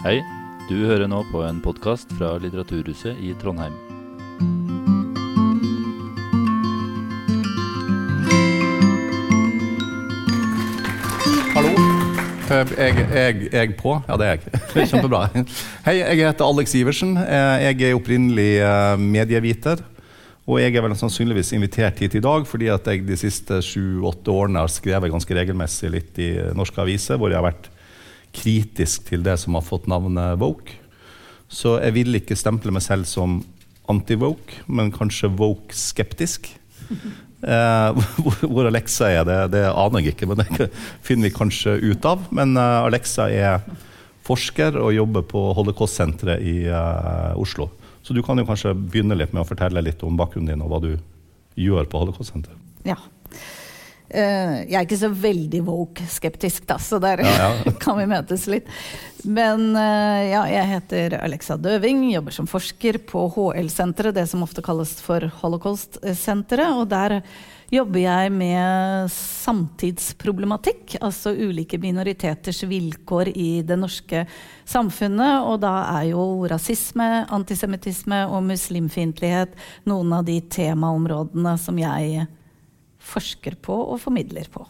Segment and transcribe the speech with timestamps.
[0.00, 0.22] Hei,
[0.70, 3.74] du hører nå på en podkast fra Litteraturhuset i Trondheim.
[11.52, 11.70] Hallo.
[12.48, 13.96] er Jeg, jeg, jeg på?
[14.08, 14.86] Ja, det er jeg.
[14.90, 15.26] Kjempebra.
[15.84, 17.16] Hei, jeg heter Alex Iversen.
[17.20, 19.82] Eh, Jeg er opprinnelig eh, medieviter.
[20.48, 24.32] Og jeg er vel sannsynligvis invitert hit i dag fordi at jeg de siste sju-åtte
[24.32, 27.68] årene har skrevet ganske regelmessig litt i norske aviser, hvor jeg har vært
[28.36, 30.76] kritisk til det som har fått navnet Woke.
[31.50, 33.40] Så jeg vil ikke stemple meg selv som
[33.90, 36.52] anti-woke, men kanskje woke-skeptisk.
[37.40, 40.66] Eh, hvor, hvor Alexa er, det, det aner jeg ikke, men det
[41.06, 42.26] finner vi kanskje ut av.
[42.36, 43.62] Men eh, Alexa er
[44.26, 47.70] forsker og jobber på Holocaust-senteret i eh, Oslo.
[48.04, 50.68] Så du kan jo kanskje begynne litt med å fortelle litt om bakgrunnen din og
[50.68, 50.90] hva du
[51.60, 52.60] gjør på Holocaust-senteret.
[52.84, 52.98] Ja.
[54.10, 58.66] Eh, jeg er ikke så veldig woke-skeptisk, da, så der Ja, kan vi møtes litt.
[59.22, 64.64] Men eh, ja, jeg heter Alexa Døving, jobber som forsker på HL-senteret, det som ofte
[64.66, 66.74] kalles for Holocaust-senteret.
[66.80, 67.20] Og der
[67.70, 74.24] jobber jeg med samtidsproblematikk, altså ulike minoriteters vilkår i det norske
[74.66, 75.46] samfunnet.
[75.46, 79.54] Og da er jo rasisme, antisemittisme og muslimfiendtlighet
[79.86, 82.26] noen av de temaområdene som jeg
[83.00, 84.66] forsker på og formidler på.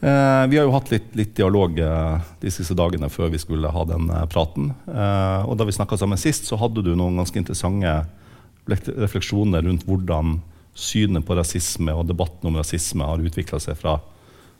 [0.00, 3.72] Eh, vi har jo hatt litt, litt dialog eh, de siste dagene før vi skulle
[3.74, 4.70] ha den eh, praten.
[4.86, 7.96] Eh, og da vi snakka sammen sist, så hadde du noen ganske interessante
[8.68, 10.36] refleksjoner rundt hvordan
[10.78, 13.96] synet på rasisme og debatten om rasisme har utvikla seg fra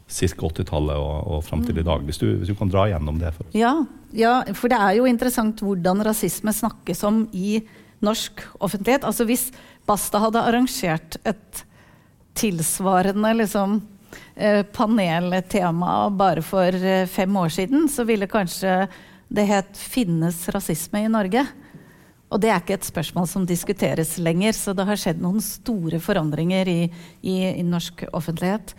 [0.09, 0.49] ca.
[0.49, 2.03] 80-tallet og, og fram til i dag.
[2.09, 3.55] Hvis du, hvis du kan dra gjennom det for oss.
[3.55, 3.77] Ja,
[4.17, 7.61] ja, for det er jo interessant hvordan rasisme snakkes om i
[8.03, 9.07] norsk offentlighet.
[9.07, 9.51] Altså Hvis
[9.89, 11.63] Basta hadde arrangert et
[12.39, 13.81] tilsvarende liksom,
[14.37, 18.89] eh, paneltema bare for eh, fem år siden, så ville kanskje
[19.29, 21.47] det het 'Finnes rasisme i Norge'?
[22.31, 25.99] Og det er ikke et spørsmål som diskuteres lenger, så det har skjedd noen store
[25.99, 26.91] forandringer i,
[27.23, 28.75] i, i norsk offentlighet.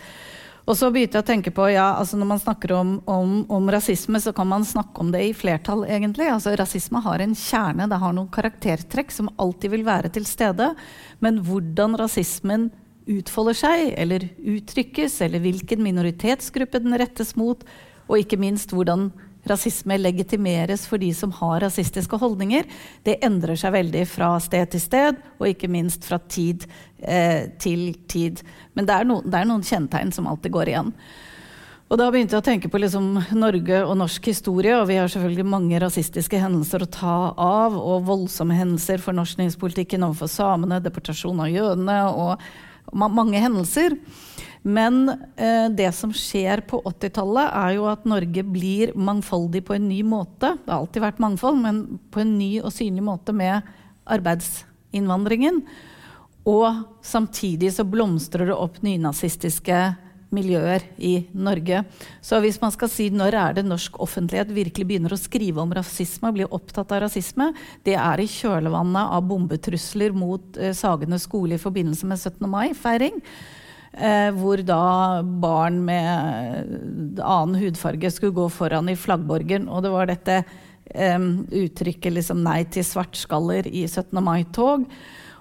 [0.69, 3.71] Og så begynte jeg å tenke på, ja, altså Når man snakker om, om, om
[3.73, 6.27] rasisme, så kan man snakke om det i flertall, egentlig.
[6.29, 10.75] Altså Rasisme har en kjerne, det har noen karaktertrekk som alltid vil være til stede.
[11.25, 12.69] Men hvordan rasismen
[13.09, 17.65] utfolder seg, eller uttrykkes, eller hvilken minoritetsgruppe den rettes mot,
[18.09, 19.09] og ikke minst hvordan
[19.47, 22.67] rasisme legitimeres for de som har rasistiske holdninger,
[23.07, 26.67] det endrer seg veldig fra sted til sted, og ikke minst fra tid
[26.99, 28.43] eh, til tid.
[28.75, 30.93] Men det er, no, det er noen kjennetegn som alltid går igjen.
[31.89, 35.09] Og da begynte jeg å tenke på liksom Norge og norsk historie, og vi har
[35.09, 41.49] selvfølgelig mange rasistiske hendelser å ta av, og voldsomme hendelser, fornorskningspolitikken overfor samene, deportasjon av
[41.49, 42.43] jødene og
[42.93, 43.97] mange hendelser.
[44.61, 45.07] Men
[45.39, 50.01] eh, det som skjer på 80-tallet, er jo at Norge blir mangfoldig på en ny
[50.03, 50.57] måte.
[50.65, 53.63] Det har alltid vært mangfold, men på en ny og synlig måte med
[54.09, 55.63] arbeidsinnvandringen.
[56.49, 59.79] Og samtidig så blomstrer det opp nynazistiske
[60.35, 61.83] miljøer i Norge.
[62.21, 65.73] Så hvis man skal si når er det norsk offentlighet virkelig begynner å skrive om
[65.73, 67.51] rasisme og blir opptatt av rasisme,
[67.87, 72.45] det er i kjølvannet av bombetrusler mot eh, Sagene skole i forbindelse med 17.
[72.49, 73.19] mai-feiring.
[73.89, 79.65] Eh, hvor da barn med annen hudfarge skulle gå foran i flaggborgen.
[79.67, 80.43] Og det var dette
[80.93, 81.17] eh,
[81.63, 84.21] uttrykket liksom 'nei til svartskaller' i 17.
[84.23, 84.85] mai-tog.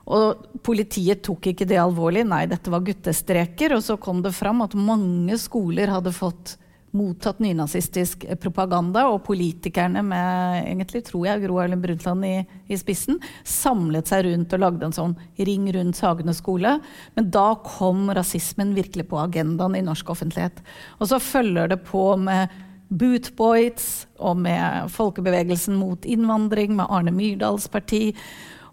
[0.09, 2.25] Og politiet tok ikke det alvorlig.
[2.29, 3.77] Nei, dette var guttestreker.
[3.77, 6.57] Og så kom det fram at mange skoler hadde fått
[6.97, 12.35] mottatt nynazistisk propaganda, og politikerne med egentlig, tror jeg, Gro Harlem Brundtland i,
[12.69, 16.79] i, spissen, samlet seg rundt og lagde en sånn ring rundt Sagene skole.
[17.17, 20.63] Men da kom rasismen virkelig på agendaen i norsk offentlighet.
[20.99, 22.55] Og så følger det på med
[22.89, 28.15] Bootboys og med folkebevegelsen mot innvandring, med Arne Myrdals parti.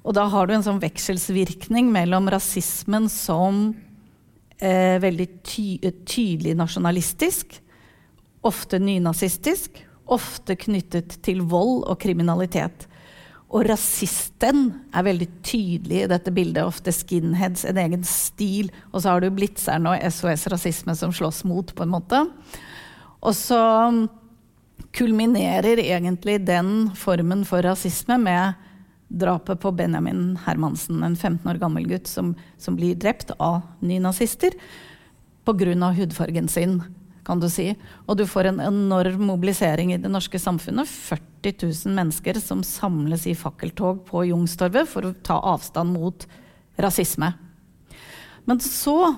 [0.06, 3.72] Og da har du en sånn vekselsvirkning mellom rasismen som
[4.62, 7.58] eh, veldig ty tydelig nasjonalistisk,
[8.46, 12.86] ofte nynazistisk, ofte knyttet til vold og kriminalitet.
[13.50, 16.66] Og rasisten er veldig tydelig i dette bildet.
[16.66, 18.70] Ofte skinheads, en egen stil.
[18.92, 22.22] Og så har du blitzerne og SOS Rasisme som slåss mot, på en måte.
[23.26, 23.62] Og så
[24.96, 28.65] kulminerer egentlig den formen for rasisme med
[29.08, 34.58] drapet på Benjamin Hermansen, en 15 år gammel gutt som, som blir drept av nynazister
[35.46, 35.92] pga.
[35.92, 36.84] hudfargen sin,
[37.26, 37.76] kan du si.
[38.06, 40.88] Og du får en enorm mobilisering i det norske samfunnet.
[40.88, 46.28] 40 000 mennesker som samles i fakkeltog på Jungstorget for å ta avstand mot
[46.78, 47.34] rasisme.
[48.46, 49.16] Men så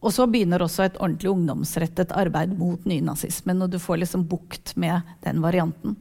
[0.00, 3.58] Og så begynner også et ordentlig ungdomsrettet arbeid mot nynazismen.
[3.60, 5.98] Og du får liksom bukt med den varianten.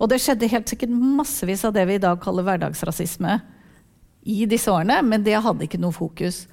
[0.00, 3.38] Og det skjedde helt sikkert massevis av det vi i dag kaller hverdagsrasisme
[4.24, 6.44] i disse årene, men det hadde ikke noe fokus.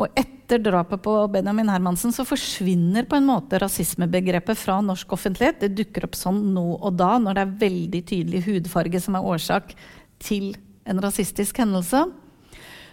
[0.00, 5.60] Og etter drapet på Benjamin Hermansen så forsvinner på en måte rasismebegrepet fra norsk offentlighet.
[5.62, 9.30] Det dukker opp sånn nå og da, når det er veldig tydelig hudfarge som er
[9.34, 9.76] årsak
[10.22, 10.52] til
[10.90, 12.02] en rasistisk hendelse.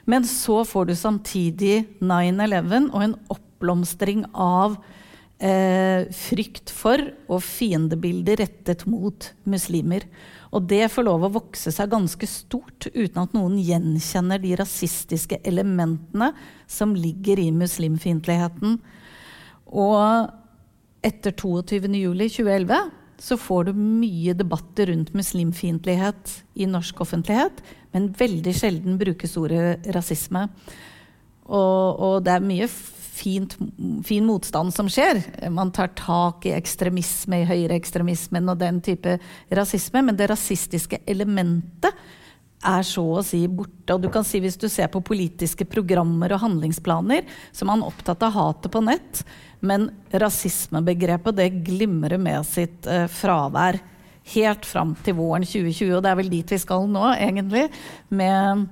[0.07, 4.77] Men så får du samtidig 9-11 og en oppblomstring av
[5.39, 10.06] eh, frykt for og fiendebilder rettet mot muslimer.
[10.56, 15.42] Og det får lov å vokse seg ganske stort uten at noen gjenkjenner de rasistiske
[15.48, 16.31] elementene
[16.69, 18.78] som ligger i muslimfiendtligheten.
[19.68, 20.31] Og
[21.06, 27.63] etter 22.07.2011 så får du mye debatter rundt muslimfiendtlighet i norsk offentlighet,
[27.95, 30.45] men veldig sjelden brukes ordet rasisme.
[31.48, 32.68] Og, og det er mye
[33.18, 33.58] fint,
[34.06, 35.22] fin motstand som skjer.
[35.54, 39.18] Man tar tak i ekstremisme, i høyreekstremismen og den type
[39.50, 40.06] rasisme.
[40.06, 41.98] Men det rasistiske elementet
[42.66, 43.96] er så å si borte.
[43.96, 47.86] Og du kan si Hvis du ser på politiske programmer og handlingsplaner, så er man
[47.86, 49.24] opptatt av hatet på nett.
[49.60, 53.80] Men rasismebegrepet det glimrer med sitt eh, fravær
[54.34, 55.96] helt fram til våren 2020.
[55.98, 57.68] Og det er vel dit vi skal nå, egentlig.
[58.10, 58.68] Med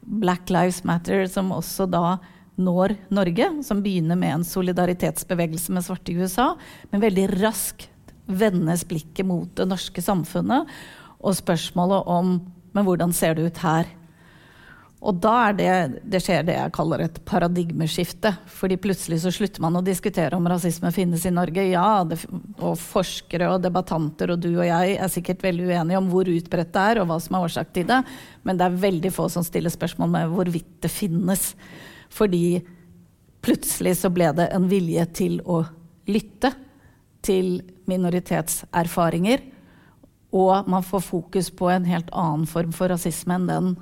[0.00, 2.18] Black Lives Matter, som også da
[2.60, 6.52] når Norge, som begynner med en solidaritetsbevegelse med svarte i USA,
[6.92, 7.88] men veldig raskt
[8.30, 10.68] vendes blikket mot det norske samfunnet
[11.20, 12.36] og spørsmålet om
[12.76, 13.88] men hvordan ser det ut her?
[15.00, 15.74] Og da er det,
[16.12, 18.34] det skjer det jeg kaller et paradigmeskifte.
[18.44, 21.64] fordi plutselig så slutter man å diskutere om rasisme finnes i Norge.
[21.70, 22.18] Ja, det,
[22.60, 26.74] og forskere og debattanter og du og jeg er sikkert veldig uenige om hvor utbredt
[26.74, 28.02] det er, og hva som er årsak til det,
[28.44, 31.54] men det er veldig få som stiller spørsmål med hvorvidt det finnes.
[32.10, 32.60] Fordi
[33.44, 35.62] plutselig så ble det en vilje til å
[36.10, 36.52] lytte
[37.24, 37.60] til
[37.90, 39.42] minoritetserfaringer.
[40.36, 43.72] Og man får fokus på en helt annen form for rasisme enn den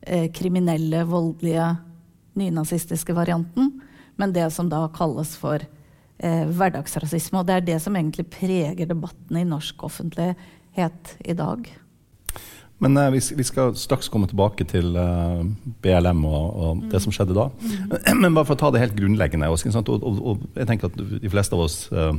[0.00, 1.74] eh, kriminelle, voldelige,
[2.38, 3.74] nynazistiske varianten.
[4.16, 5.62] Men det som da kalles for
[6.18, 7.40] eh, hverdagsrasisme.
[7.40, 11.68] Og det er det som egentlig preger debatten i norsk offentlighet i dag.
[12.78, 15.40] Men uh, vi, vi, skal straks komme tilbake til eh,
[15.82, 16.84] BLM og, og mm.
[16.92, 17.48] det som skjedde da.
[17.50, 18.20] Mm.
[18.22, 19.50] Men bare for å ta det helt grunnleggende.
[19.50, 22.12] Og, og, og, jeg tenker at De fleste av oss uh,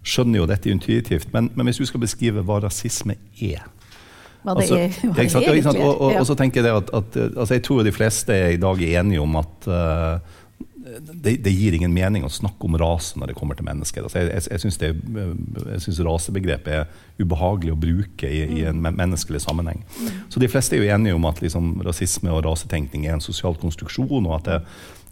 [0.00, 1.28] skjønner jo dette intuitivt.
[1.36, 3.66] Men, men, hvis du skal beskrive hva rasisme er
[4.44, 7.64] Hva det altså, er, hva det er og, så tenker Jeg at, at altså, jeg
[7.68, 9.68] tror de fleste er i dag er enige om at
[11.00, 14.06] det, det, gir ingen mening å snakke om rase når det kommer til mennesker.
[14.06, 19.84] Altså jeg jeg, jeg syns rasebegrepet er ubehagelig å bruke i, i en menneskelig sammenheng.
[20.32, 23.56] Så De fleste er jo enige om at liksom, rasisme og rasetenkning er en sosial
[23.60, 24.60] konstruksjon, og at det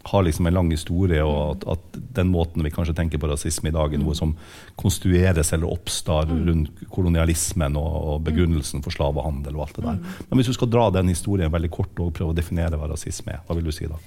[0.05, 3.71] har liksom en lang historie, og at, at, den måten vi kanskje tenker på rasisme
[3.71, 4.33] i dag, er noe som
[4.79, 10.01] konstrueres eller oppstår rundt kolonialismen og, og begrunnelsen for slavehandel og alt det der.
[10.27, 13.37] Men hvis du skal dra den historien veldig kort og prøve å definere hva rasisme
[13.37, 14.01] er, hva vil du si da?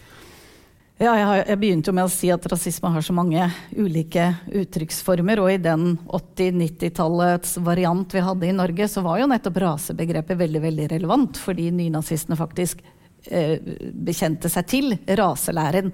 [0.97, 4.31] Ja, jeg, har, jeg, begynte jo med å si at rasisme har så mange ulike
[4.49, 5.43] uttrykksformer.
[5.45, 10.63] Og i den 80-90-tallets variant vi hadde i Norge, så var jo nettopp rasebegrepet veldig
[10.65, 11.37] veldig relevant.
[11.37, 12.81] Fordi nynazistene faktisk
[13.29, 13.61] eh,
[13.93, 15.93] bekjente seg til raselæren.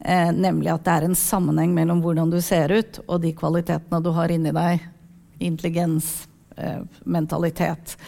[0.00, 4.00] Eh, nemlig at det er en sammenheng mellom hvordan du ser ut, og de kvalitetene
[4.00, 4.88] du har inni deg.
[5.44, 6.22] Intelligens,
[6.56, 7.98] eh, mentalitet.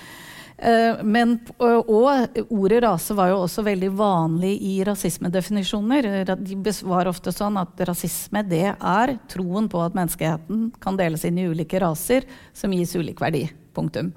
[0.57, 6.09] Eh, men, og ordet rase var jo også veldig vanlig i rasismedefinisjoner.
[6.39, 11.41] De var ofte sånn at rasisme det er troen på at menneskeheten kan deles inn
[11.43, 13.49] i ulike raser som gis ulik verdi.
[13.75, 14.13] Punktum.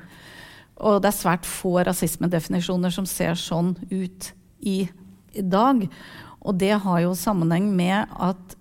[0.78, 4.84] Og det er svært få rasismedefinisjoner som ser sånn ut i
[5.34, 5.82] dag.
[6.46, 8.58] Og det har jo sammenheng med at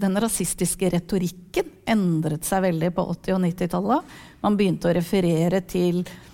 [0.00, 4.16] den rasistiske retorikken endret seg veldig på 80- og 90-tallet.
[4.42, 6.27] Man begynte å referere til eh,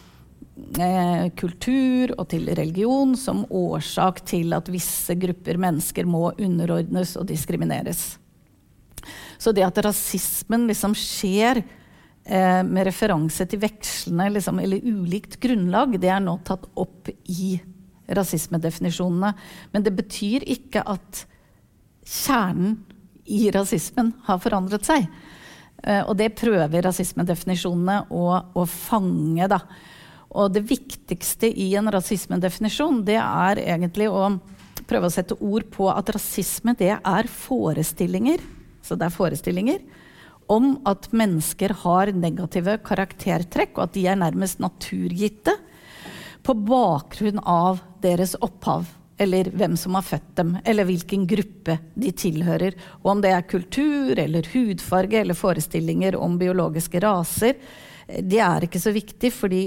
[1.34, 8.14] kultur og til religion som årsak til at visse grupper mennesker må underordnes og diskrimineres.
[9.38, 15.98] Så det at rasismen liksom skjer eh, med referanse til vekslende liksom, eller ulikt grunnlag,
[16.00, 17.56] det er nå tatt opp i
[18.14, 19.32] rasismedefinisjonene.
[19.72, 21.24] Men det betyr ikke at
[22.04, 22.78] kjernen
[23.24, 25.08] i rasismen har forandret seg.
[25.82, 29.48] Eh, og det prøver rasismedefinisjonene å, å fange.
[29.50, 29.60] da.
[30.34, 34.32] Og det viktigste i en rasismedefinisjon, det er egentlig å
[34.88, 38.42] prøve å sette ord på at rasisme, det er forestillinger.
[38.84, 39.84] Så det er forestillinger
[40.52, 45.54] om at mennesker har negative karaktertrekk, og at de er nærmest naturgitte
[46.44, 48.90] på bakgrunn av deres opphav.
[49.16, 52.74] eller hvem som har født dem, eller hvilken gruppe de tilhører.
[53.04, 57.54] Og om det er kultur eller hudfarge eller forestillinger om biologiske raser,
[58.10, 59.60] det er ikke så viktig, fordi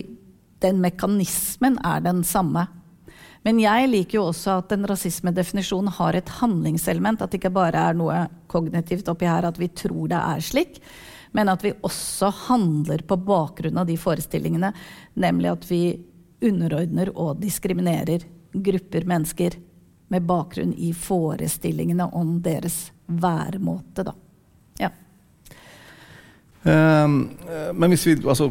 [0.64, 2.68] den mekanismen er den samme.
[3.46, 7.22] Men jeg liker jo også at en rasismedefinisjon har et handlingselement.
[7.22, 10.82] At det ikke bare er noe kognitivt oppi her at vi tror det er slik,
[11.38, 14.74] men at vi også handler på bakgrunn av de forestillingene.
[15.22, 15.82] Nemlig at vi
[16.44, 19.58] underordner og diskriminerer grupper mennesker
[20.12, 24.08] med bakgrunn i forestillingene om deres væremåte.
[24.08, 24.14] Da.
[26.64, 27.18] Um,
[27.78, 28.50] men hvis vi altså,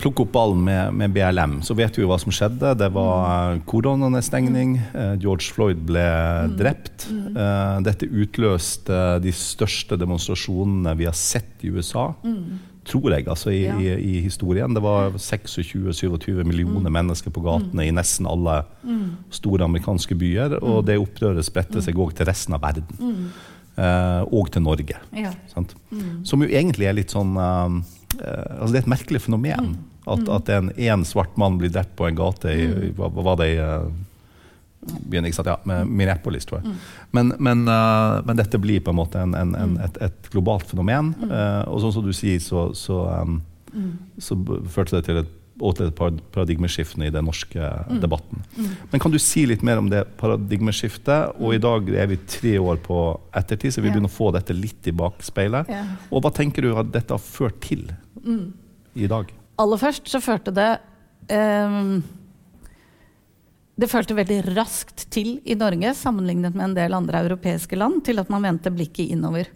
[0.00, 2.74] plukker opp ballen med, med, BLM, så vet vi jo hva som skjedde.
[2.80, 4.76] Det var koronanedstengning.
[4.94, 6.54] Uh, George Floyd ble mm.
[6.58, 7.08] drept.
[7.12, 12.10] Uh, dette utløste de største demonstrasjonene vi har sett i USA.
[12.26, 13.76] Mm tror jeg, altså i, ja.
[13.80, 14.74] i, i, historien.
[14.76, 16.92] Det var 26-27 millioner mm.
[16.98, 17.86] mennesker på gatene mm.
[17.88, 19.06] i nesten alle mm.
[19.34, 20.58] store amerikanske byer.
[20.60, 20.86] Og mm.
[20.90, 22.16] det opprøret spredte seg òg mm.
[22.20, 23.28] til resten av verden.
[23.74, 23.82] Mm.
[23.84, 25.00] Eh, og til Norge.
[25.16, 25.32] Ja.
[26.24, 27.82] Som jo egentlig er litt sånn uh,
[28.14, 29.74] altså Det er et merkelig fenomen.
[30.04, 32.66] At, at en, en svart mann blir drept på en gate i,
[32.96, 33.86] hva, hva var det i uh,
[34.84, 35.48] byen, ikke sant?
[35.48, 36.74] Ja, med Minneapolis, tror jeg.
[36.74, 36.82] Mm.
[37.16, 40.68] Men, men, uh, men, dette blir på en måte en, en, en, et, et, globalt
[40.70, 41.14] fenomen.
[41.22, 41.32] Mm.
[41.32, 43.40] Uh, og sånn som du sier, så, så, um,
[43.72, 43.90] mm.
[44.22, 44.38] så
[44.74, 46.00] førte det til et, til et
[46.34, 48.00] paradigmeskifte i den norske mm.
[48.02, 48.42] debatten.
[48.56, 48.72] Mm.
[48.90, 51.38] Men kan du si litt mer om det paradigmeskiftet?
[51.38, 52.98] Og i dag er vi tre år på
[53.36, 55.70] ettertid, så vi begynner å få dette litt i bakspeilet.
[55.70, 55.84] Ja.
[56.10, 57.86] Og hva tenker du at dette har ført til
[58.24, 58.44] mm.
[58.98, 59.30] i dag?
[59.62, 60.72] Aller først så førte det
[61.30, 62.02] um
[63.74, 68.22] det følte veldig raskt til i Norge, sammenlignet med en del andre europeiske land, til
[68.22, 69.48] at man vendte blikket innover.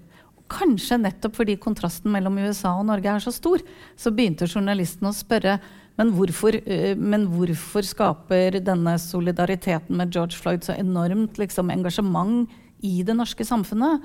[0.50, 3.62] Kanskje nettopp fordi kontrasten mellom USA og Norge er så stor,
[3.94, 5.58] så begynte journalistene å spørre
[5.98, 12.48] men hvorfor, eh, men hvorfor skaper denne solidariteten med George Floyd så enormt liksom, engasjement
[12.86, 14.04] i det norske samfunnet?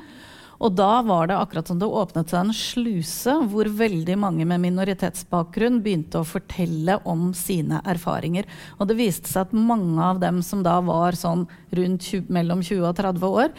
[0.63, 4.61] Og da var det akkurat som det åpnet seg en sluse hvor veldig mange med
[4.63, 8.47] minoritetsbakgrunn begynte å fortelle om sine erfaringer.
[8.79, 12.63] Og det viste seg at mange av dem som da var sånn rundt 20, mellom
[12.63, 13.51] 20 og 30 år,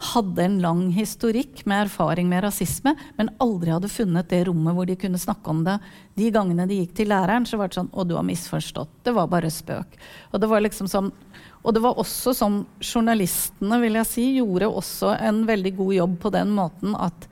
[0.00, 4.88] hadde en lang historikk med erfaring med rasisme, men aldri hadde funnet det rommet hvor
[4.88, 5.76] de kunne snakke om det.
[6.16, 9.02] De gangene de gikk til læreren, så var det sånn Å, du har misforstått.
[9.04, 9.98] Det var bare spøk.
[10.32, 11.12] Og det var liksom sånn
[11.60, 16.14] og det var også som journalistene vil jeg si, gjorde også en veldig god jobb
[16.22, 17.26] på den måten at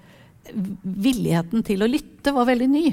[0.52, 2.84] villigheten til å lytte var veldig ny.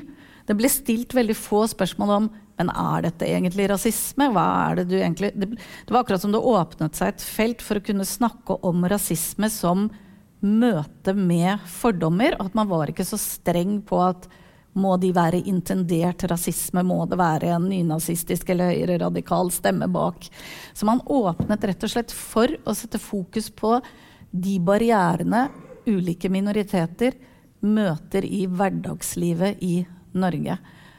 [0.48, 4.30] Det ble stilt veldig få spørsmål om men er dette egentlig rasisme.
[4.32, 7.64] Hva er det du egentlig det, det var akkurat som det åpnet seg et felt
[7.66, 9.90] for å kunne snakke om rasisme som
[10.46, 12.38] møte med fordommer.
[12.40, 14.30] At man var ikke så streng på at
[14.76, 16.84] må de være intendert rasisme?
[16.84, 20.28] Må det være en nynazistisk eller høyreradikal stemme bak?
[20.76, 23.78] Så man åpnet rett og slett for å sette fokus på
[24.36, 25.48] de barrierene
[25.88, 27.16] ulike minoriteter
[27.66, 29.78] møter i hverdagslivet i
[30.16, 30.58] Norge.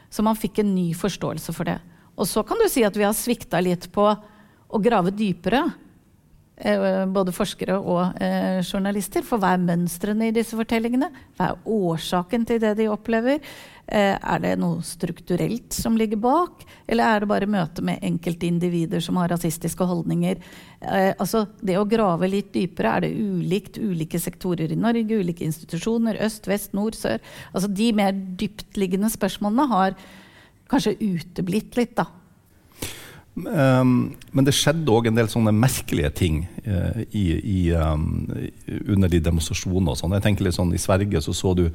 [0.09, 1.77] Så man fikk en ny forståelse for det.
[2.17, 4.07] Og så kan du si at vi har svikta litt på
[4.67, 5.65] å grave dypere.
[6.57, 9.25] Eh, både forskere og eh, journalister.
[9.25, 11.11] For hva er mønstrene i disse fortellingene?
[11.37, 13.43] Hva er årsaken til det de opplever?
[13.87, 16.65] Eh, er det noe strukturelt som ligger bak?
[16.91, 20.41] Eller er det bare møte med enkeltindivider som har rasistiske holdninger?
[20.81, 25.21] Eh, altså, det å grave litt dypere, er det ulikt ulike sektorer i Norge?
[25.23, 26.19] Ulike institusjoner?
[26.27, 27.23] Øst, vest, nord, sør?
[27.53, 29.95] Altså, de mer dyptliggende spørsmålene har
[30.67, 32.09] kanskje uteblitt litt, da.
[33.37, 38.25] Um, men det skjedde òg en del sånne merkelige ting uh, i, i, um,
[38.89, 39.93] under de demonstrasjonene.
[39.93, 40.15] og sånn.
[40.17, 41.67] Jeg tenker litt sånn, I Sverige så, så du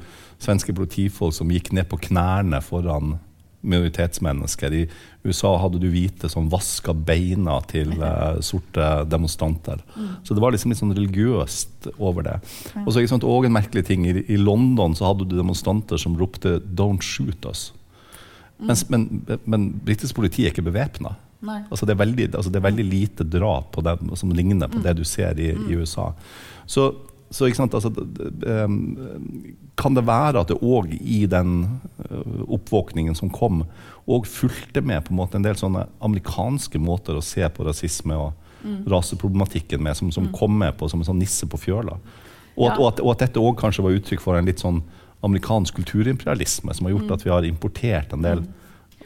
[0.43, 3.15] svenske politifolk som gikk ned på knærne foran
[3.63, 4.75] minoritetsmennesker.
[4.75, 4.83] I
[5.23, 9.79] USA hadde du hvite som vaska beina til uh, sorte demonstranter.
[9.95, 10.09] Mm.
[10.27, 12.37] Så det var liksom litt sånn religiøst over det.
[12.83, 14.03] Og så òg en merkelig ting.
[14.03, 17.71] I, I, London så hadde du demonstranter som ropte 'Don't shoot us'.
[18.59, 18.67] Mm.
[18.67, 19.07] Mens, men
[19.45, 21.15] men britisk politi er ikke bevæpna.
[21.69, 24.79] Altså det, er veldig, altså det er veldig lite drap på det, som ligner på
[24.79, 24.85] mm.
[24.85, 25.81] det du ser i, i mm.
[25.81, 26.11] USA.
[26.65, 26.87] Så,
[27.33, 27.91] så altså,
[29.79, 31.65] kan det være at det òg i den
[32.09, 33.65] øh, oppvåkningen som kom,
[34.07, 38.15] òg fulgte med på en måte en del sånne amerikanske måter å se på rasisme
[38.15, 38.33] og
[38.63, 38.83] mm.
[38.93, 40.33] raseproblematikken med, som, som mm.
[40.37, 41.99] kom med på som en sånn nisse på fjøla.
[42.53, 42.75] Og, ja.
[42.77, 44.83] og, at, og at, dette òg kanskje var uttrykk for en litt sånn
[45.23, 48.59] amerikansk kulturimperialisme, som har gjort at vi har importert en del mm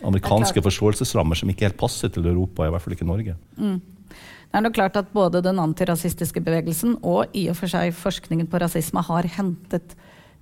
[0.05, 3.37] amerikanske forståelsesrammer som ikke helt passer til Europa, i hvert fall ikke Norge.
[3.57, 3.79] Mm.
[4.47, 8.47] Det er nok klart at både den antirasistiske bevegelsen og i og for seg forskningen
[8.47, 9.97] på rasisme har hentet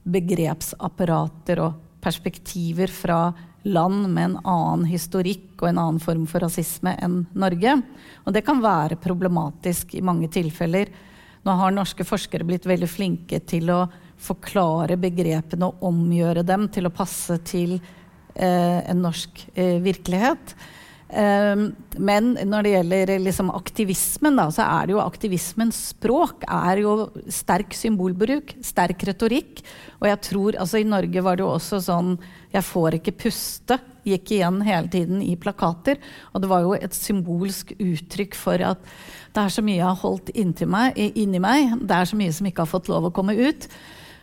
[0.05, 3.19] begrepsapparater og perspektiver fra
[3.65, 7.79] land med en annen historikk og en annen form for rasisme enn Norge.
[8.25, 10.91] Og det kan være problematisk i mange tilfeller.
[11.45, 13.87] Nå har norske forskere blitt veldig flinke til å
[14.21, 17.79] forklare begrepene og omgjøre dem til å passe til
[18.91, 20.55] en norsk eh, virkelighet.
[21.05, 21.67] Um,
[22.01, 26.95] men når det gjelder liksom, aktivismen, da, så er det jo aktivismens språk er jo
[27.31, 29.61] sterk symbolbruk, sterk retorikk.
[30.01, 32.17] Og jeg tror, altså I Norge var det jo også sånn
[32.51, 35.97] 'Jeg får ikke puste' gikk igjen hele tiden i plakater.
[36.33, 38.81] Og det var jo et symbolsk uttrykk for at
[39.33, 41.79] det er så mye jeg har holdt meg, inni meg.
[41.81, 43.67] Det er så mye som ikke har fått lov å komme ut,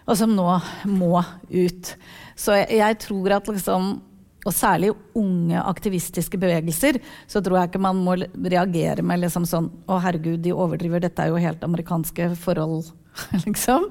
[0.06, 0.48] og som nå
[0.90, 1.18] må
[1.50, 1.92] ut.
[2.38, 3.94] Så jeg, jeg tror at liksom
[4.42, 6.98] og særlig unge aktivistiske bevegelser,
[7.30, 11.22] så tror jeg ikke man må reagere med liksom sånn Å, herregud, de overdriver, dette
[11.22, 12.90] er jo helt amerikanske forhold,
[13.44, 13.86] liksom.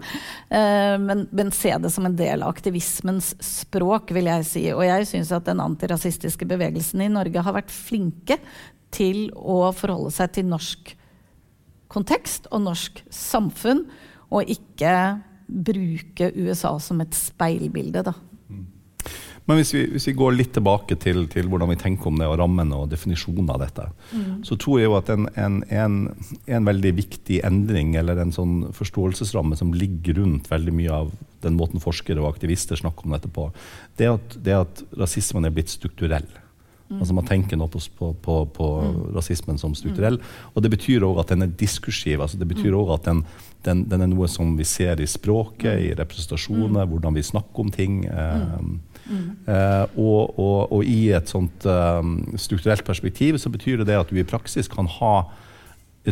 [0.52, 4.66] Eh, men, men, se det som en del av aktivismens språk, vil jeg si.
[4.76, 8.42] Og jeg syns at den antirasistiske bevegelsen i Norge har vært flinke
[8.92, 10.98] til å forholde seg til norsk
[11.92, 13.86] kontekst og norsk samfunn,
[14.32, 15.22] og ikke
[15.52, 18.16] bruke USA som et speilbilde, da.
[19.50, 22.28] Men hvis vi, hvis vi, går litt tilbake til, til, hvordan vi tenker om det
[22.30, 24.44] og rammene og definisjonen av dette, mm.
[24.48, 25.98] så tror jeg jo at en, en, en,
[26.46, 31.58] en, veldig viktig endring, eller en sånn forståelsesramme som ligger rundt veldig mye av den
[31.58, 33.50] måten forskere og aktivister snakker om dette på,
[33.98, 36.30] det er at, det at rasismen er blitt strukturell.
[36.92, 37.00] Mm.
[37.00, 39.04] Altså Man tenker nå på, på, på, på mm.
[39.16, 40.20] rasismen som strukturell.
[40.22, 40.50] Mm.
[40.54, 42.22] Og det betyr òg at den er diskursiv.
[42.22, 42.96] altså Det betyr òg mm.
[43.00, 43.24] at den,
[43.66, 47.76] den, den, er noe som vi ser i språket, i representasjoner, hvordan vi snakker om
[47.76, 48.06] ting.
[48.06, 48.58] Eh,
[49.12, 54.12] Uh, og, og, og, i et sånt um, strukturelt perspektiv så betyr det, det at
[54.14, 55.16] du i praksis kan ha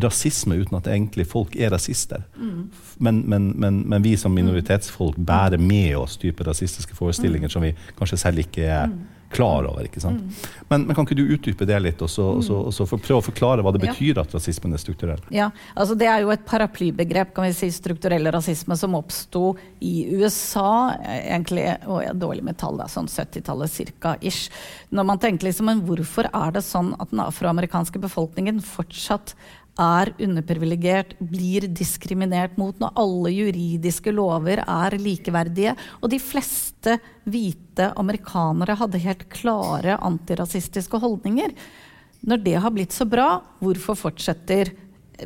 [0.04, 2.26] rasisme uten at egentlig folk er rasister.
[2.36, 2.66] Mm.
[2.98, 7.54] Men, men, men, men, vi som minoritetsfolk bærer med oss type rasistiske forestillinger mm.
[7.54, 9.00] som vi kanskje selv ikke er mm
[9.30, 9.86] klar over.
[9.86, 10.22] ikke sant?
[10.22, 10.64] Mm.
[10.70, 13.02] Men, men, kan ikke du utdype det litt, og så, og så, og så for,
[13.04, 14.24] prøve å forklare hva det betyr ja.
[14.24, 15.22] at rasismen er strukturell?
[15.34, 19.54] Ja, altså Det er jo et paraplybegrep, kan vi si, strukturell rasisme, som oppsto
[19.86, 24.50] i USA, egentlig, og ja, dårlig med tall, sånn 70-tallet cirka, ish.
[24.90, 29.36] Når man tenker liksom, men hvorfor er det sånn at den afroamerikanske befolkningen fortsatt
[29.80, 35.76] er underprivilegert, blir diskriminert mot når alle juridiske lover er likeverdige.
[36.02, 36.98] Og de fleste
[37.30, 41.56] hvite amerikanere hadde helt klare antirasistiske holdninger.
[42.28, 44.74] Når det har blitt så bra, hvorfor fortsetter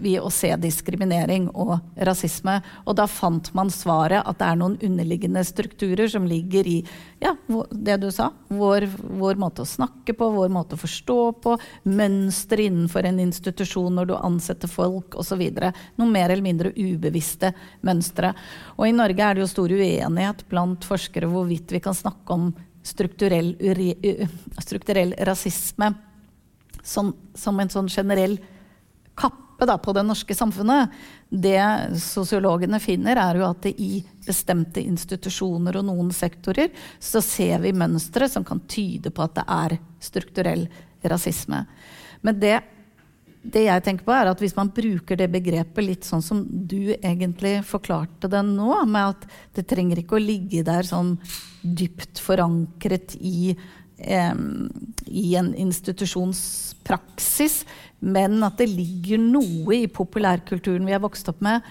[0.01, 1.75] vi å se diskriminering og
[2.07, 2.59] rasisme.
[2.87, 6.77] Og da fant man svaret at det er noen underliggende strukturer som ligger i
[7.23, 7.35] ja,
[7.71, 8.31] det du sa.
[8.53, 8.87] Vår,
[9.19, 11.55] vår måte å snakke på, vår måte å forstå på,
[11.89, 15.43] mønster innenfor en institusjon når du ansetter folk osv.
[15.99, 17.53] Noe mer eller mindre ubevisste
[17.85, 18.33] mønstre.
[18.77, 22.51] Og i Norge er det jo stor uenighet blant forskere hvorvidt vi kan snakke om
[22.83, 23.53] strukturell,
[24.59, 25.93] strukturell rasisme
[26.83, 28.37] som, som en sånn generell
[29.15, 30.91] kapp da, på det norske samfunnet,
[31.29, 31.61] det
[32.01, 37.73] sosiologene finner, er jo at det i bestemte institusjoner og noen sektorer så ser vi
[37.75, 40.67] mønstre som kan tyde på at det er strukturell
[41.03, 41.63] rasisme.
[42.23, 42.55] Men det,
[43.43, 46.93] det jeg tenker på er at hvis man bruker det begrepet litt sånn som du
[46.95, 51.17] egentlig forklarte det nå, med at det trenger ikke å ligge der sånn
[51.63, 53.53] dypt forankret i
[54.03, 57.61] i en institusjonspraksis,
[58.03, 61.61] men at det ligger noe i populærkulturen vi har vokst opp med,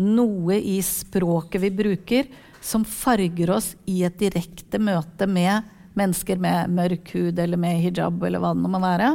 [0.00, 5.62] noe i språket vi bruker, som farger oss i et direkte møte med
[5.98, 9.10] mennesker med mørk hud eller med hijab eller hva det nå må være.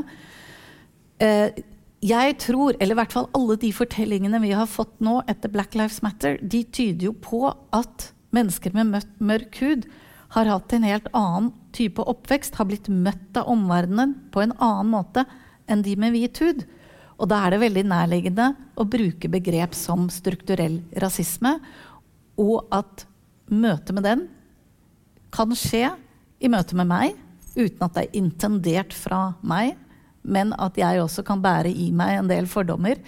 [1.23, 1.61] Eh,
[2.05, 5.77] jeg tror, eller i hvert fall alle de fortellingene vi har fått nå etter Black
[5.77, 9.87] Lives Matter, de tyder jo på at mennesker med mørk hud
[10.35, 14.91] har hatt en helt annen type oppvekst, har blitt møtt av omverdenen på en annen
[14.93, 15.25] måte
[15.69, 16.63] enn de med hvit hud.
[17.15, 21.57] Og da er det veldig nærliggende å bruke begrep som strukturell rasisme,
[22.35, 23.05] og at
[23.47, 24.25] møtet med den
[25.35, 25.93] kan skje
[26.43, 27.15] i møte med meg,
[27.55, 29.77] uten at det er intendert fra meg,
[30.25, 32.99] men at jeg også kan bære i meg en del fordommer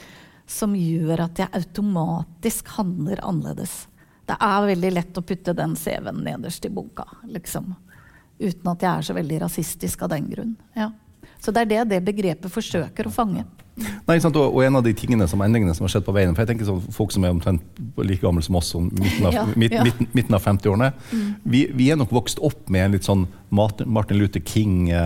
[0.47, 3.87] som gjør at jeg automatisk handler annerledes
[4.27, 7.05] det er veldig lett å putte den CV-en nederst i bunka.
[7.31, 7.71] Liksom.
[8.39, 10.55] Uten at jeg er så veldig rasistisk av den grunn.
[10.77, 10.91] Ja.
[11.41, 13.45] Så det er det det begrepet forsøker å fange.
[14.07, 16.41] Nei, og, og, en av de tingene som endringene som har skjedd på veien for
[16.41, 17.61] jeg tenker sånn, Folk som er omtrent
[18.01, 19.83] like gamle som oss, som midten av, ja, midt, ja.
[19.85, 21.27] midten, midten av 50-årene mm.
[21.45, 24.97] vi, vi, er nok vokst opp med en litt sånn Martin Luther King-tro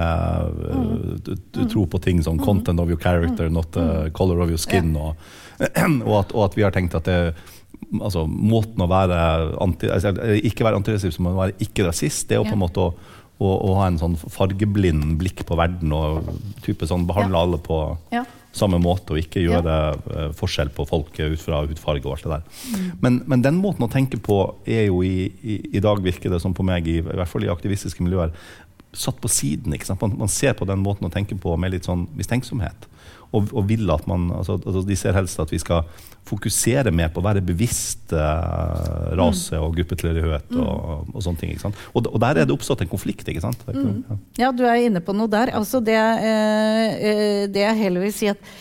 [1.52, 1.92] eh, mm.
[1.92, 4.96] på ting som sånn, 'content of your character, not the color of your skin'.
[4.96, 5.20] Og,
[6.08, 7.36] og, at, og, at, vi har tenkt at det
[8.00, 9.20] altså, måten å være
[9.62, 10.16] anti, altså,
[10.48, 12.94] ikke være antirasist, men være ikke-rasist, det er jo på en måte å,
[13.42, 16.30] og, og ha en sånn fargeblind blikk på verden og
[16.66, 17.44] type sånn behandle Ja.
[17.48, 17.80] alle på
[18.14, 18.24] Ja.
[18.54, 20.26] samme måte, og ikke gjøre ja.
[20.38, 22.92] forskjell på folk ut fra hudfarge og alt det der.
[23.02, 26.42] Men, men den måten å tenke på er jo i, i, i dag, virker det
[26.44, 28.34] som på meg, i, i hvert fall i aktivistiske miljøer,
[28.94, 29.72] satt på siden.
[30.02, 32.90] Man, man ser på den måten å tenke på med litt sånn mistenksomhet.
[33.32, 35.86] Og, og vil at man, altså, altså De ser helst at vi skal
[36.28, 41.54] fokusere mer på å være bevisst eh, rase og gruppetilhørighet og, og sånne ting.
[41.56, 41.72] ikke?
[41.96, 43.28] Og, og der er det oppstått en konflikt.
[43.32, 43.64] ikke sant?
[43.72, 44.18] Er ja.
[44.44, 45.54] Ja, du er inne på noe der.
[45.58, 48.52] Altså det, eh, eh, det jeg heller vil si at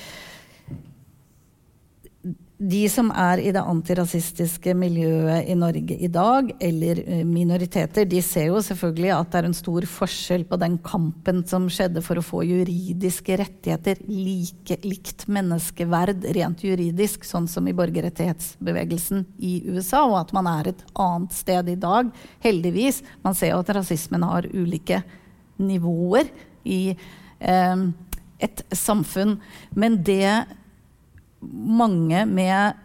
[2.60, 8.20] de som er i det antirasistiske miljøet i Norge i dag, eller eh, minoriteter, de
[8.24, 12.20] ser jo selvfølgelig at det er en stor forskjell på den kampen som skjedde for
[12.20, 20.04] å få juridiske rettigheter, like, likt menneskeverd rent juridisk, sånn som i borgerrettighetsbevegelsen i USA,
[20.04, 22.12] og at man er et annet sted i dag,
[22.44, 23.00] heldigvis.
[23.24, 25.00] Man ser jo at rasismen har ulike
[25.64, 26.28] nivåer
[26.68, 27.88] i eh,
[28.44, 29.38] et samfunn.
[29.72, 30.59] Men det
[31.40, 32.78] mange med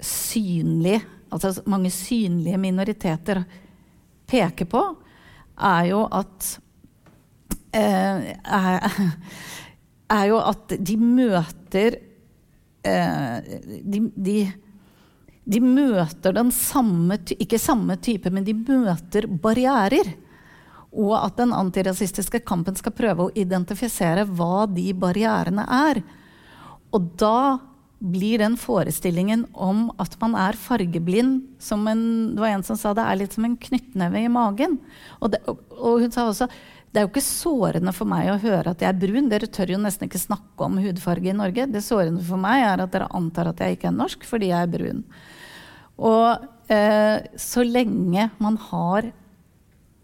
[0.00, 3.44] synlig, altså mange synlige minoriteter
[4.30, 4.82] peker på,
[5.60, 6.48] er jo at
[7.76, 9.02] eh, er,
[10.18, 11.98] er jo at de møter
[12.86, 13.52] eh,
[13.84, 14.38] de, de,
[15.50, 20.14] de møter den samme Ikke samme type, men de møter barrierer.
[20.90, 26.00] Og at den antirasistiske kampen skal prøve å identifisere hva de barrierene er.
[26.90, 27.58] Og da
[28.00, 32.94] blir den forestillingen om at man er fargeblind som en, Det var en som sa
[32.96, 34.78] det er litt som en knyttneve i magen.
[35.20, 36.48] Og, det, og, hun sa også
[36.90, 39.28] det er jo ikke sårende for meg å høre at jeg er brun.
[39.30, 41.68] Dere tør jo nesten ikke snakke om hudfarge i Norge.
[41.70, 44.66] Det sårende for meg er at dere antar at jeg ikke er norsk fordi jeg
[44.66, 45.04] er brun.
[46.00, 49.12] Og eh, så lenge man har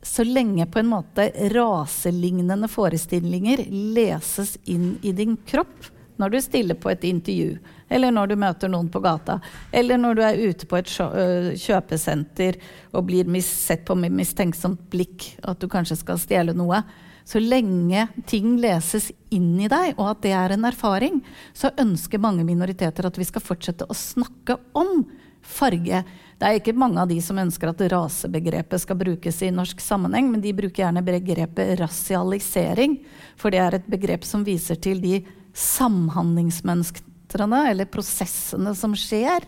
[0.06, 3.64] så lenge på en måte raselignende forestillinger
[3.96, 7.56] leses inn i din kropp når du stiller på et intervju,
[7.88, 9.38] eller når du møter noen på gata,
[9.72, 12.58] eller når du er ute på et øh, kjøpesenter
[12.92, 16.82] og blir sett på med mistenksomt blikk at du kanskje skal stjele noe.
[17.26, 21.18] Så lenge ting leses inn i deg, og at det er en erfaring,
[21.54, 25.02] så ønsker mange minoriteter at vi skal fortsette å snakke om
[25.46, 26.04] farge.
[26.38, 30.30] Det er ikke mange av de som ønsker at rasebegrepet skal brukes i norsk sammenheng,
[30.30, 33.00] men de bruker gjerne begrepet rasialisering,
[33.34, 35.20] for det er et begrep som viser til de
[35.56, 39.44] samhandlingsmønstrene, eller prosessene som skjer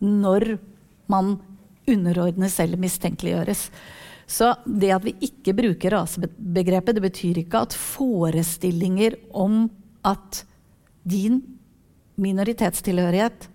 [0.00, 0.56] når
[1.06, 1.36] man
[1.86, 3.70] underordnes eller mistenkeliggjøres.
[4.26, 9.66] Så det at vi ikke bruker rasebegrepet, det betyr ikke at forestillinger om
[10.04, 10.44] at
[11.04, 11.42] din
[12.20, 13.48] minoritetstilhørighet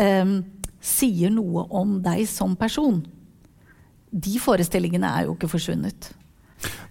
[0.00, 0.38] em,
[0.80, 3.02] sier noe om deg som person.
[4.10, 6.12] De forestillingene er jo ikke forsvunnet.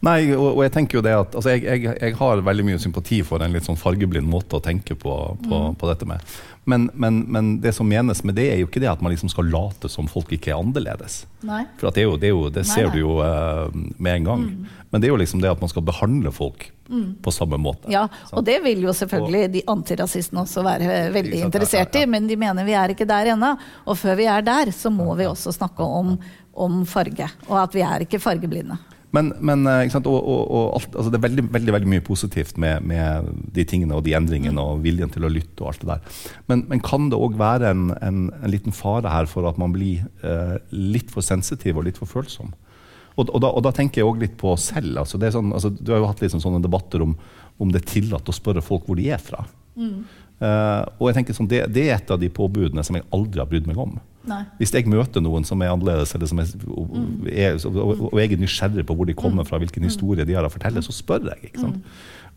[0.05, 2.81] Nei, og, og jeg tenker jo det at altså jeg, jeg, jeg har veldig mye
[2.81, 6.35] sympati for en litt sånn fargeblind måte å tenke på, på, på dette med.
[6.65, 9.29] Men, men, men det som menes med det, er jo ikke det at man liksom
[9.29, 11.23] skal late som folk ikke er annerledes.
[11.45, 11.61] Nei.
[11.77, 12.95] For at det, jo, det, jo, det ser nei.
[12.95, 13.67] du jo uh,
[14.01, 14.47] med en gang.
[14.89, 16.71] Men det er jo liksom det at man skal behandle folk
[17.21, 17.89] på samme måte.
[17.93, 18.33] Ja, Sant?
[18.39, 22.37] og det vil jo selvfølgelig de antirasistene også være veldig sant, interessert i, men de
[22.39, 23.53] mener vi er ikke der ennå.
[23.85, 26.15] Og før vi er der, så må vi også snakke om,
[26.53, 28.77] om farge, og at vi er ikke fargeblinde.
[29.15, 29.95] Men, men eh?
[30.01, 33.65] Og, og, og alt, altså det er veldig, veldig, veldig mye positivt med, med de
[33.67, 36.19] tingene og de endringene og viljen til å lytte og alt det der.
[36.51, 39.75] Men, men kan det òg være en, en, en liten fare her for at man
[39.75, 42.53] blir eh, litt for sensitiv og litt for følsom?
[43.15, 44.99] Og, og, da, da tenker jeg òg litt på selv.
[45.05, 47.15] Altså det sånn, altså du har jo hatt sånn, sånne debatter om,
[47.61, 49.45] om det er tillatt å spørre folk hvor de er fra.
[50.43, 53.43] Eh, og jeg tenker sånn, det, det er et av de påbudene som jeg aldri
[53.43, 53.95] har brydd meg om.
[54.27, 54.41] Nei.
[54.59, 56.95] Hvis jeg møter noen som er annerledes, eller som er, og,
[57.29, 60.45] er, og, og jeg er nysgjerrig på hvor de kommer fra, hvilken historie de har
[60.47, 61.51] å fortelle, så spør jeg.
[61.51, 61.83] ikke sant?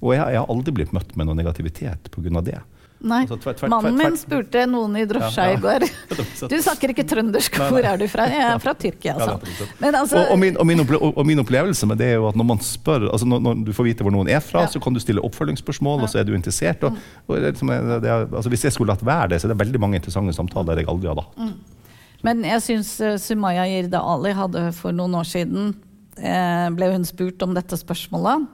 [0.01, 2.43] Og jeg, jeg har aldri blitt møtt med noe negativitet pga.
[2.45, 2.61] det.
[2.99, 3.21] Nei.
[3.23, 5.59] Altså, tvert- tvert- Mannen min spurte noen i drosja Ja, ja.
[5.59, 5.85] i går
[6.51, 8.25] Du snakker ikke trøndersk, hvor er du fra?
[8.27, 9.37] Jeg er fra Tyrkia, altså.
[9.87, 12.49] altså og, og, min, og, min og, min opplevelse med det er jo at når
[12.51, 14.73] man spør, altså når, når du får vite hvor noen er fra, Ja.
[14.75, 16.83] så kan du stille oppfølgingsspørsmål, og så er du interessert.
[16.91, 16.99] Og,
[17.29, 17.71] og det liksom,
[18.03, 20.83] det altså hvis jeg skulle latt være det, så er det veldig mange interessante samtaler
[20.83, 21.55] jeg aldri hadde hatt.
[22.27, 25.73] Men jeg syns uh, Sumaya Jirde Ali hadde for noen år siden
[26.19, 28.49] eh, ble hun spurt om dette spørsmålet.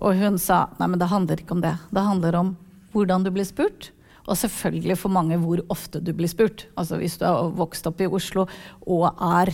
[0.00, 1.74] Og hun sa nei, men det handler ikke om det.
[1.92, 2.54] Det handler om
[2.94, 3.90] hvordan du blir spurt.
[4.24, 6.68] Og selvfølgelig for mange hvor ofte du blir spurt.
[6.78, 8.46] Altså Hvis du er vokst opp i Oslo
[8.86, 9.52] og er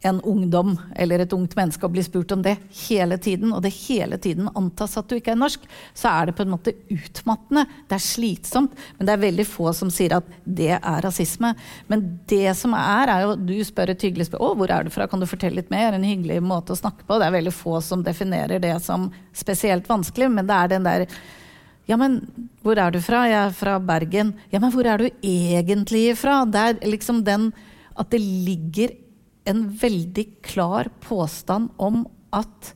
[0.00, 2.54] en ungdom eller et ungt menneske og blir spurt om det
[2.86, 6.36] hele tiden, og det hele tiden antas at du ikke er norsk, så er det
[6.38, 7.66] på en måte utmattende.
[7.88, 8.78] Det er slitsomt.
[8.96, 11.52] Men det er veldig få som sier at det er rasisme.
[11.92, 14.54] Men det som er, er jo Du spør et hyggelig spørsmål.
[14.54, 15.06] 'Å, hvor er du fra?
[15.06, 17.18] Kan du fortelle litt mer?' En hyggelig måte å snakke på.
[17.18, 21.06] Det er veldig få som definerer det som spesielt vanskelig, men det er den der
[21.88, 22.20] ja, men
[22.62, 23.24] hvor er du fra?
[23.26, 24.34] Jeg er fra Bergen.
[24.52, 26.44] Ja, men hvor er du egentlig fra?
[26.46, 27.52] Det er liksom den
[27.98, 28.94] at det ligger
[29.44, 32.72] en veldig klar påstand om at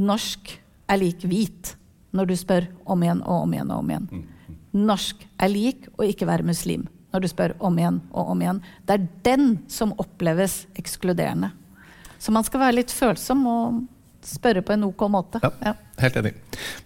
[0.00, 0.52] norsk
[0.90, 1.74] er lik hvit,
[2.16, 4.24] når du spør om igjen og om igjen og om igjen.
[4.74, 8.60] Norsk er lik å ikke være muslim, når du spør om igjen og om igjen.
[8.86, 11.52] Det er den som oppleves ekskluderende.
[12.20, 13.80] Så man skal være litt følsom og
[14.26, 15.40] spørre på en ok måte.
[15.42, 15.74] Ja, ja.
[16.00, 16.32] Helt enig.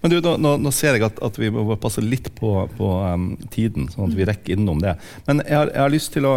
[0.02, 3.32] Men du, nå, nå, ser jeg at, at, vi må passe litt på, på um,
[3.50, 4.96] tiden, sånn at vi rekker innom det.
[5.26, 6.34] Men jeg har, jeg har lyst til å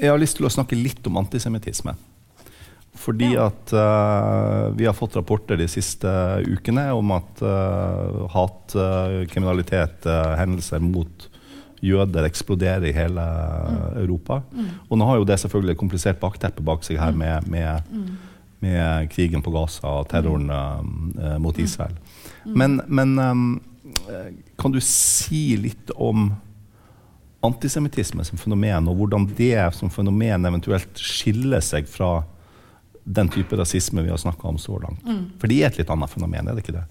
[0.00, 1.94] jeg har lyst til å snakke litt om antisemittisme.
[3.00, 3.48] Fordi ja.
[3.48, 6.10] at uh, vi har fått rapporter de siste
[6.44, 11.28] ukene om at uh, hat, uh, hendelser mot
[11.80, 13.78] jøder, eksploderer i hele mm.
[14.02, 14.42] Europa.
[14.52, 14.68] Mm.
[14.88, 17.22] Og nå har jo det selvfølgelig et komplisert bakteppe bak seg her mm.
[17.22, 18.36] med, med, mm.
[18.66, 21.64] med, krigen på Gaza og terroren uh, mot mm.
[21.64, 21.96] Israel.
[22.44, 23.48] Men, men um,
[24.60, 26.30] kan du si litt om
[27.40, 32.20] antisemittisme som fenomen, og hvordan det som fenomen eventuelt skiller seg fra
[33.04, 35.02] den type rasisme vi har snakka om så langt.
[35.06, 35.24] Mm.
[35.40, 36.86] For det er et litt annet fenomen, er det ikke det?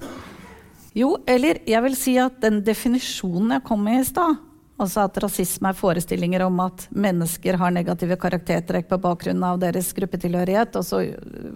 [0.97, 4.39] Jo, eller jeg vil si at den definisjonen jeg kom med i stad,
[4.79, 9.91] altså at rasisme er forestillinger om at mennesker har negative karaktertrekk på bakgrunn av deres
[9.95, 11.03] gruppetilhørighet, og så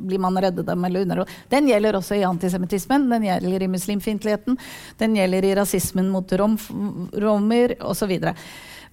[0.03, 4.60] blir man redde dem eller under Den gjelder også i antisemittismen, den gjelder i muslimfiendtligheten,
[4.99, 6.60] den gjelder i rasismen mot rom,
[7.25, 8.19] romer osv.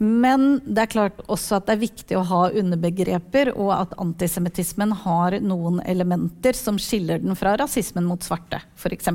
[0.01, 4.95] Men det er klart også at det er viktig å ha underbegreper, og at antisemittismen
[5.03, 9.11] har noen elementer som skiller den fra rasismen mot svarte, f.eks.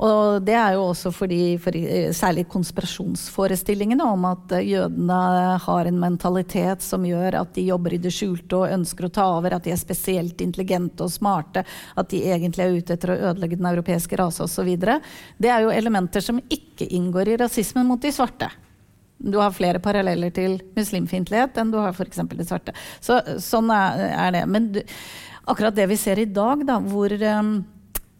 [0.00, 1.74] Og det er jo også fordi for,
[2.14, 5.18] særlig konspirasjonsforestillingene om at jødene
[5.66, 9.26] har en mentalitet som gjør at de jobber i det skjulte og ønsker å ta
[9.40, 11.66] over, at de er spesielt intelligente og smarte,
[11.98, 14.70] at de egentlig er ute etter å ødelegge den europeiske rase osv.
[14.78, 18.52] Det er jo elementer som ikke inngår i rasismen mot de svarte.
[19.20, 22.22] Du har flere paralleller til muslimfiendtlighet enn du har f.eks.
[22.32, 22.74] det svarte.
[23.04, 24.46] Så, sånn er, det.
[24.48, 24.80] Men du,
[25.44, 27.52] akkurat det vi ser i dag, da, hvor um,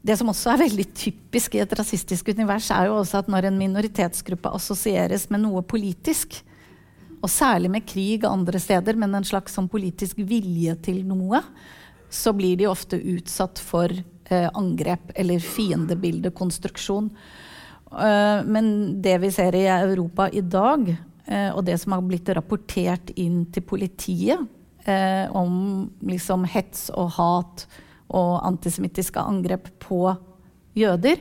[0.05, 3.49] det som også er veldig typisk i et rasistisk univers, er jo også at når
[3.49, 6.43] en minoritetsgruppe assosieres med noe politisk,
[7.21, 11.43] og særlig med krig andre steder, men en slags sånn politisk vilje til noe,
[12.11, 17.11] så blir de ofte utsatt for eh, angrep eller fiendebildekonstruksjon.
[17.13, 17.40] Eh,
[18.47, 20.89] men det vi ser i Europa i dag,
[21.27, 24.45] eh, og det som har blitt rapportert inn til politiet
[24.87, 27.67] eh, om liksom hets og hat
[28.11, 30.05] og antisemittiske angrep på
[30.79, 31.19] jøder,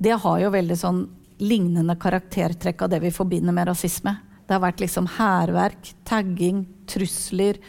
[0.00, 1.04] det har jo veldig sånn
[1.40, 4.16] lignende karaktertrekk av det vi forbinder med rasisme.
[4.44, 7.60] Det har vært liksom hærverk, tagging, trusler,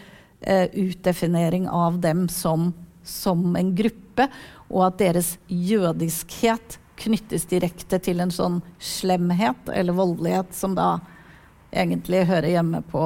[0.41, 2.71] utdefinering av dem som,
[3.05, 4.25] som en gruppe,
[4.71, 10.95] og at deres jødiskhet knyttes direkte til en sånn slemhet eller voldelighet som da
[11.71, 13.05] egentlig hører hjemme på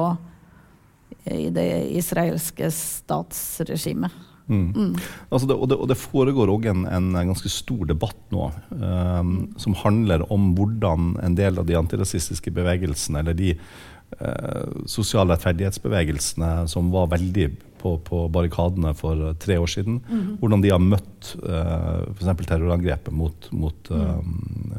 [1.26, 4.14] i det israelske statsregimet.
[4.46, 4.72] Mm.
[4.76, 4.92] Mm.
[5.28, 9.32] Altså det, og, det, og, det, foregår òg en, en, ganske stor debatt nå um,
[9.58, 16.52] som handler om hvordan en del av de antirasistiske bevegelsene, eller de uh, sosiale rettferdighetsbevegelsene
[16.70, 17.48] som var veldig
[17.80, 20.00] på, på barrikadene for eh, tre år siden.
[20.08, 20.38] Mm -hmm.
[20.40, 22.46] Hvordan de har møtt uh, eh, f.eks.
[22.46, 24.20] terrorangrepet mot, mot, uh,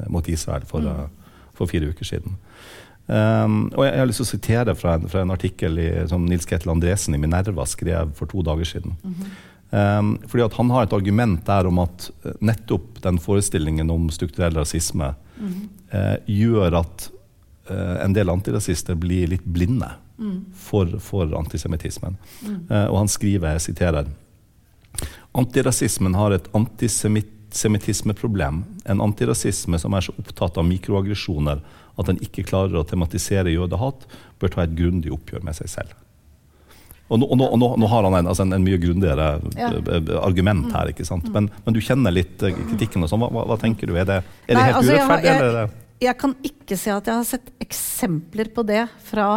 [0.08, 1.08] mot Israel for, uh,
[1.54, 2.38] for, fire uker siden.
[3.08, 6.08] Um, og jeg, jeg, har lyst til å sitere fra en, fra en artikkel i,
[6.08, 8.98] som Nils Ketil Andresen i Minerva skrev for to dager siden.
[9.04, 10.00] Mm -hmm.
[10.00, 14.54] um, fordi at Han har et argument der om at nettopp den forestillingen om strukturell
[14.54, 16.18] rasisme mm -hmm.
[16.26, 17.12] gjør at
[18.04, 19.90] en del antirasister blir litt blinde
[20.54, 22.18] for, for antisemittismen.
[22.42, 22.68] Mm.
[22.72, 24.06] Uh, og han skriver, jeg siterer
[25.38, 28.64] Antirasismen har et antisemittismeproblem.
[28.90, 31.62] En antirasisme som er så opptatt av mikroaggresjoner
[31.98, 34.06] at den ikke klarer å tematisere jødehat,
[34.42, 35.96] bør ta et grundig oppgjør med seg selv.
[37.08, 39.70] Og nå, og nå, nå, nå har han en, altså en, en mye grundigere ja.
[39.72, 40.90] Eh, argument her.
[40.92, 41.30] ikke sant?
[41.32, 43.06] Men, men, du kjenner litt eh, kritikken.
[43.06, 43.24] og sånn.
[43.24, 43.96] Hva, hva, tenker du?
[43.96, 45.30] Er det, er det Nei, helt altså, urettferdig?
[45.30, 49.30] Jeg, jeg, jeg, kan ikke se at jeg har sett eksempler på det fra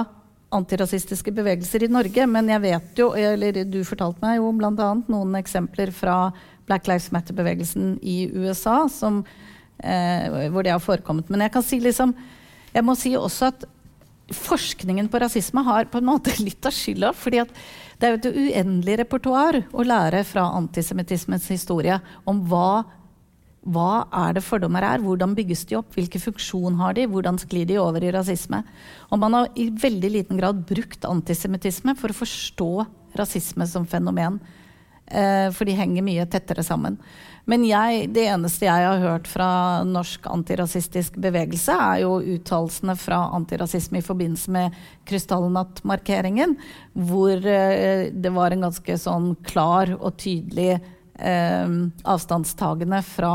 [0.55, 2.27] antirasistiske bevegelser i Norge.
[2.31, 4.91] Men jeg vet jo, eller du fortalte meg jo bl.a.
[5.11, 6.31] noen eksempler fra
[6.71, 9.25] Black Lives Matter-bevegelsen i USA som,
[9.79, 11.31] eh, hvor det har forekommet.
[11.31, 12.15] Men jeg kan si liksom
[12.71, 13.65] Jeg må si også at
[14.31, 17.13] forskningen på rasisme har på en måte litt av skylda.
[17.13, 17.43] fordi
[17.99, 22.85] det er jo et uendelig repertoar å lære fra antisemittismens historie om hva,
[23.69, 27.67] hva er det fordommer er, hvordan bygges de opp, hvilken funksjon har de, hvordan sklir
[27.69, 28.63] de over i rasisme.
[29.13, 32.71] Og man har i veldig liten grad brukt antisemittisme for å forstå
[33.21, 34.41] rasisme som fenomen.
[35.11, 36.97] Eh, for de henger mye tettere sammen.
[37.51, 43.25] Men jeg, det eneste jeg har hørt fra norsk antirasistisk bevegelse, er jo uttalelsene fra
[43.35, 44.77] antirasisme i forbindelse med
[45.11, 46.55] krystallnattmarkeringen,
[47.11, 50.79] hvor eh, det var en ganske sånn klar og tydelig
[51.21, 53.35] avstandstagende fra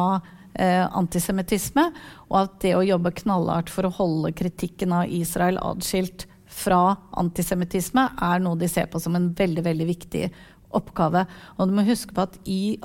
[0.53, 1.89] eh, antisemittisme,
[2.29, 8.07] og at det å jobbe knallhardt for å holde kritikken av Israel atskilt fra antisemittisme
[8.21, 10.29] er noe de ser på som en veldig, veldig viktig
[10.75, 11.25] oppgave.
[11.57, 12.77] Og du må huske på at i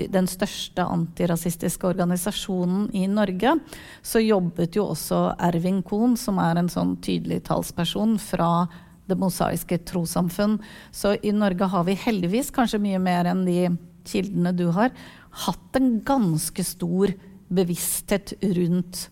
[0.00, 3.56] den største antirasistiske organisasjonen i Norge,
[4.02, 8.68] så jobbet jo også Ervin Kohn, som er en sånn tydelig talsperson fra
[9.10, 10.60] Det mosaiske trossamfunn.
[10.94, 13.64] Så i Norge har vi heldigvis, kanskje mye mer enn de
[14.10, 14.92] kildene du har,
[15.46, 17.12] hatt en ganske stor
[17.50, 19.08] bevissthet rundt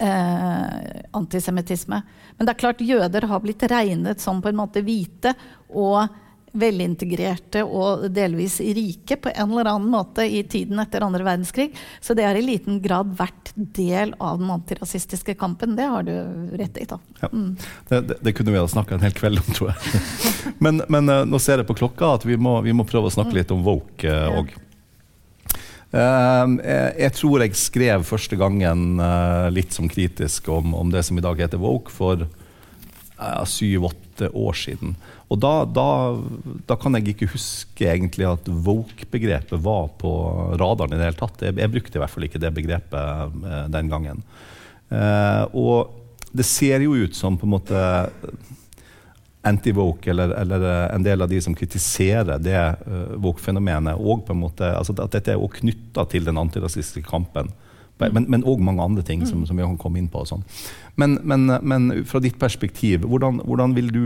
[0.00, 2.00] eh, antisemittisme.
[2.36, 5.34] Men det er klart jøder har blitt regnet som på en måte hvite
[5.68, 6.08] og
[6.52, 11.70] velintegrerte og delvis rike på en eller annen måte i tiden etter andre verdenskrig.
[12.00, 15.76] Så det har i liten grad vært del av den antirasistiske kampen.
[15.78, 16.14] Det har du
[16.58, 16.86] rett i.
[16.90, 16.98] da.
[17.20, 17.30] Ja.
[17.32, 17.52] Mm.
[17.88, 20.02] Det, det, det, kunne vi ha snakka en hel kveld om, tror jeg.
[20.64, 23.14] men, men uh, nå ser jeg på klokka at vi må, vi må prøve å
[23.14, 24.52] snakke litt om woke òg.
[25.90, 30.92] Uh, uh, jeg, jeg, tror jeg skrev første gangen uh, litt som kritisk om, om,
[30.92, 32.28] det som i dag heter woke, for
[33.50, 34.92] syv-åtte år siden.
[35.32, 35.86] Og da, da,
[36.68, 40.12] da, kan jeg ikke huske egentlig at woke-begrepet var på
[40.60, 41.46] radaren i det hele tatt.
[41.46, 44.22] Jeg, jeg, brukte i hvert fall ikke det begrepet eh, den gangen.
[44.90, 45.96] Eh, og
[46.34, 47.84] det ser jo ut som på en måte
[49.42, 54.42] anti-woke, eller, eller, en del av de som kritiserer det uh, woke-fenomenet, og på en
[54.42, 57.48] måte, altså at dette er knytta til den antirasistiske kampen.
[58.08, 60.24] Men òg mange andre ting som, som vi kan komme inn på.
[60.28, 60.44] Sånn.
[61.00, 64.04] Men, men, men, fra ditt perspektiv, hvordan, hvordan vil du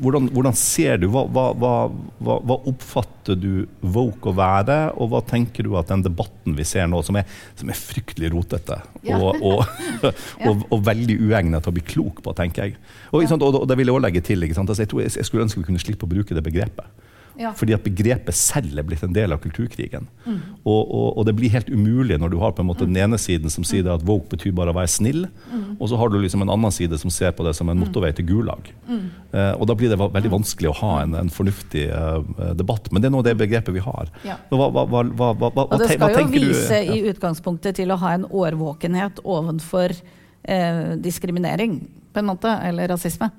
[0.00, 5.20] hvordan, hvordan, ser du hva, hva, hva, hva, oppfatter du woke å være, og hva
[5.28, 9.18] tenker du at den debatten vi ser nå, som er, som er fryktelig rotete ja.
[9.18, 9.60] og, og,
[10.48, 12.78] og, og, veldig uegnet til å bli klok på, tenker jeg.
[13.12, 14.48] Og, og det vil jeg også legge til.
[14.48, 17.08] Altså, jeg, tror, jeg, skulle ønske vi kunne slippe å bruke det begrepet.
[17.40, 17.54] Ja.
[17.56, 20.04] Fordi at begrepet selv er blitt en del av kulturkrigen.
[20.26, 20.40] Mm.
[20.60, 23.16] Og, og, og, det blir helt umulig når du har på en måte den ene
[23.20, 25.78] siden som sier at woke betyr bare å være snill, mm.
[25.78, 27.86] og så har du liksom en annen side som ser på det som en mm.
[27.86, 28.68] motorvei til Gulag.
[28.90, 29.06] Mm.
[29.32, 32.90] Uh, og da blir det veldig vanskelig å ha en, en fornuftig eh, debatt.
[32.90, 34.10] Men det er nå det begrepet vi har.
[34.26, 34.36] Ja.
[34.52, 38.26] Hva, hva, hva, og det skal jo vise du, i utgangspunktet til å ha en
[38.26, 43.30] årvåkenhet ovenfor eh, diskriminering, på en måte, eller rasisme.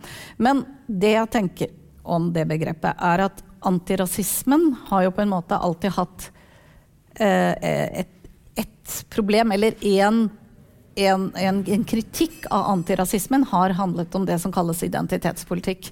[0.42, 5.58] Men det jeg tenker om det begrepet, er at antirasismen har jo på en måte
[5.58, 6.32] alltid hatt
[7.16, 7.54] eh,
[8.02, 8.14] et,
[8.56, 10.28] et, problem, eller én
[10.96, 15.92] en, en, en, kritikk av antirasismen har handlet om det som kalles identitetspolitikk.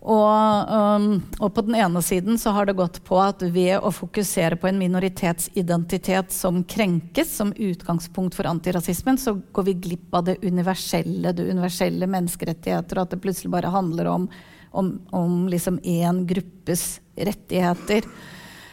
[0.00, 3.90] Og, um, og, på den ene siden så har det gått på at ved å
[3.92, 10.24] fokusere på en minoritetsidentitet som krenkes som utgangspunkt for antirasismen, så går vi glipp av
[10.30, 14.30] det universelle, det universelle menneskerettigheter, og at det plutselig bare handler om
[14.70, 18.06] om, om liksom én gruppes rettigheter.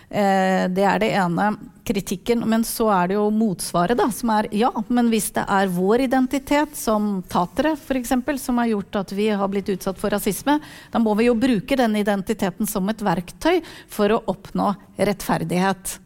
[0.10, 1.50] Eh, det er det ene
[1.88, 2.44] kritikken.
[2.48, 6.06] Men så er det jo motsvaret, da, som er ja, men hvis det er vår
[6.08, 10.60] identitet, som tatere f.eks., som har gjort at vi har blitt utsatt for rasisme,
[10.92, 15.98] da må vi jo bruke den identiteten som et verktøy for å oppnå rettferdighet.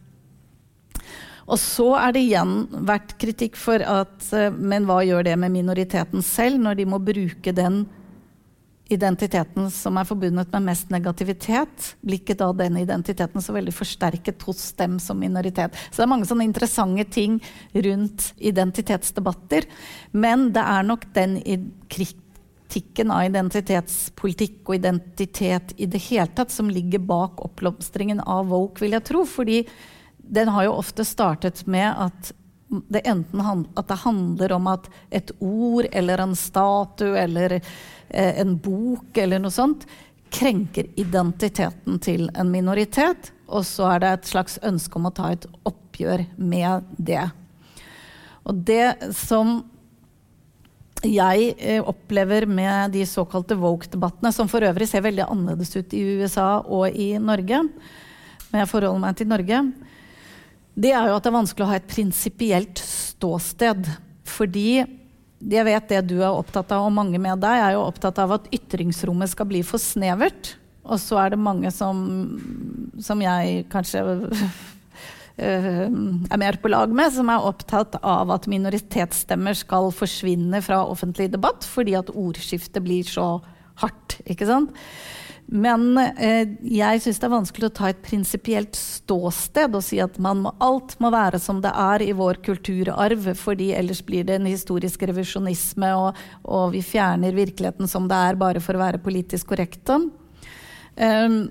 [1.52, 2.54] Og så er det igjen
[2.88, 7.02] vært kritikk for at eh, Men hva gjør det med minoriteten selv, når de må
[7.04, 7.84] bruke den
[8.96, 14.44] identiteten som er forbundet med mest negativitet, blir ikke da den identiteten så veldig forsterket
[14.48, 15.78] hos dem som minoritet.
[15.90, 17.40] Så det er mange sånne interessante ting
[17.74, 19.70] rundt identitetsdebatter.
[20.12, 21.40] Men det er nok den
[21.92, 28.84] kritikken av identitetspolitikk og identitet i det hele tatt som ligger bak oppblomstringen av woke,
[28.84, 29.26] vil jeg tro.
[29.26, 29.66] fordi
[30.32, 32.32] den har jo ofte startet med at
[32.72, 33.42] det enten
[33.76, 37.58] at det handler om at et ord eller en statue eller
[38.14, 39.86] en bok eller noe sånt
[40.32, 45.32] krenker identiteten til en minoritet, og så er det et slags ønske om å ta
[45.34, 47.26] et oppgjør med det.
[48.48, 49.60] Og det som
[51.02, 56.04] jeg eh, opplever med de såkalte woke-debattene, som for øvrig ser veldig annerledes ut i
[56.22, 57.64] USA og i Norge,
[58.52, 59.62] men jeg forholder meg til Norge,
[60.82, 63.90] det er jo at det er vanskelig å ha et prinsipielt ståsted.
[64.32, 64.84] Fordi
[65.50, 68.36] jeg vet det du er opptatt av, og mange med deg, er jo opptatt av
[68.38, 70.56] at ytringsrommet skal bli for snevert.
[70.86, 72.02] Og så er det mange som,
[73.02, 74.02] som jeg kanskje
[75.42, 80.82] eh, er mer på lag med, som er opptatt av at minoritetsstemmer skal forsvinne fra
[80.90, 83.36] offentlig debatt fordi at ordskiftet blir så
[83.82, 84.20] hardt.
[84.26, 84.74] ikke sant?
[85.52, 90.16] Men eh, jeg syns det er vanskelig å ta et prinsipielt ståsted og si at
[90.24, 94.48] må, alt må være som det er i vår kulturarv, fordi ellers blir det en
[94.48, 99.52] historisk revisjonisme, og, og vi fjerner virkeligheten som det er, bare for å være politisk
[99.52, 100.00] korrekte.
[100.96, 101.42] Um,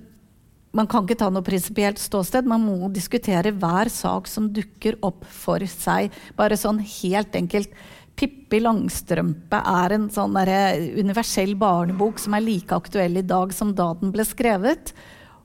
[0.73, 2.47] man kan ikke ta noe prinsipielt ståsted.
[2.49, 6.15] Man må diskutere hver sak som dukker opp for seg.
[6.39, 7.75] Bare sånn helt enkelt.
[8.21, 13.95] Pippi Langstrømpe er en sånn universell barnebok som er like aktuell i dag som da
[13.97, 14.93] den ble skrevet.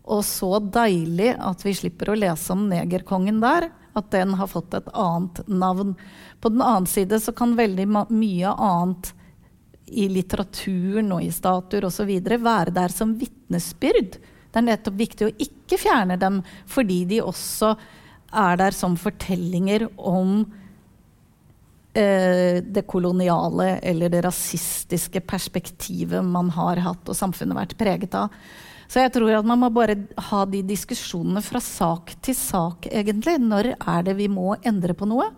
[0.03, 3.69] Og så deilig at vi slipper å lese om negerkongen der.
[3.95, 5.93] At den har fått et annet navn.
[6.43, 9.13] På den annen side så kan veldig mye annet
[9.85, 12.11] i litteraturen og i statuer osv.
[12.27, 14.19] være der som vitnesbyrd.
[14.19, 17.71] Det er nettopp viktig å ikke fjerne dem fordi de også
[18.35, 20.43] er der som fortellinger om
[21.95, 28.33] det koloniale eller det rasistiske perspektivet man har hatt og samfunnet vært preget av.
[28.91, 29.97] Så jeg tror at man må bare
[30.29, 33.37] ha de diskusjonene fra sak til sak, egentlig.
[33.41, 35.31] Når er det vi må endre på noe?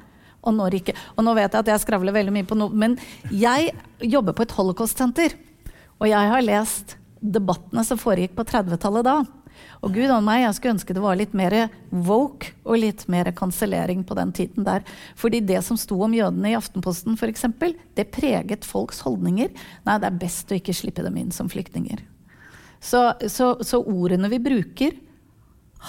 [0.47, 0.95] Og når ikke.
[1.15, 2.97] Og nå vet jeg at jeg skravler veldig mye på noe, men
[3.31, 3.71] jeg
[4.03, 5.35] jobber på et holocaust-senter.
[5.97, 9.17] Og jeg har lest debattene som foregikk på 30-tallet da.
[9.85, 11.55] Og gud an meg, jeg skulle ønske det var litt mer
[11.91, 14.85] woke og litt mer kansellering på den tiden der.
[15.19, 17.45] Fordi det som sto om jødene i Aftenposten, f.eks.,
[17.97, 19.51] det preget folks holdninger.
[19.87, 22.03] Nei, det er best å ikke slippe dem inn som flyktninger.
[22.79, 24.97] Så, så, så ordene vi bruker,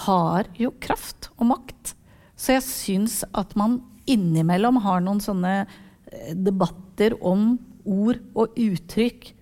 [0.04, 1.94] har jo kraft og makt.
[2.38, 7.56] Så jeg syns at man innimellom har noen sånne eh, debatter om
[7.88, 9.32] ord og uttrykk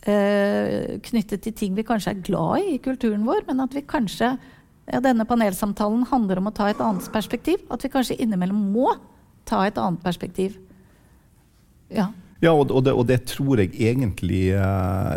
[0.00, 4.30] knyttet til ting vi kanskje er glad i i kulturen vår, men at vi kanskje
[4.90, 7.62] ja, denne panelsamtalen handler om å ta et annet perspektiv.
[7.70, 8.94] At vi kanskje innimellom må
[9.48, 10.58] ta et annet perspektiv.
[11.90, 12.10] Ja,
[12.42, 15.16] ja og, og, det, og, det, tror jeg egentlig eh,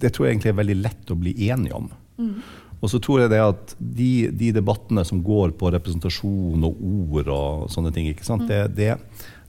[0.00, 1.88] Det tror jeg egentlig er veldig lett å bli enig om.
[2.20, 2.34] Mm.
[2.82, 7.30] Og så tror jeg det at de, de, debattene som går på representasjon og ord
[7.30, 8.48] og sånne ting, ikke mm.
[8.48, 8.90] det, det,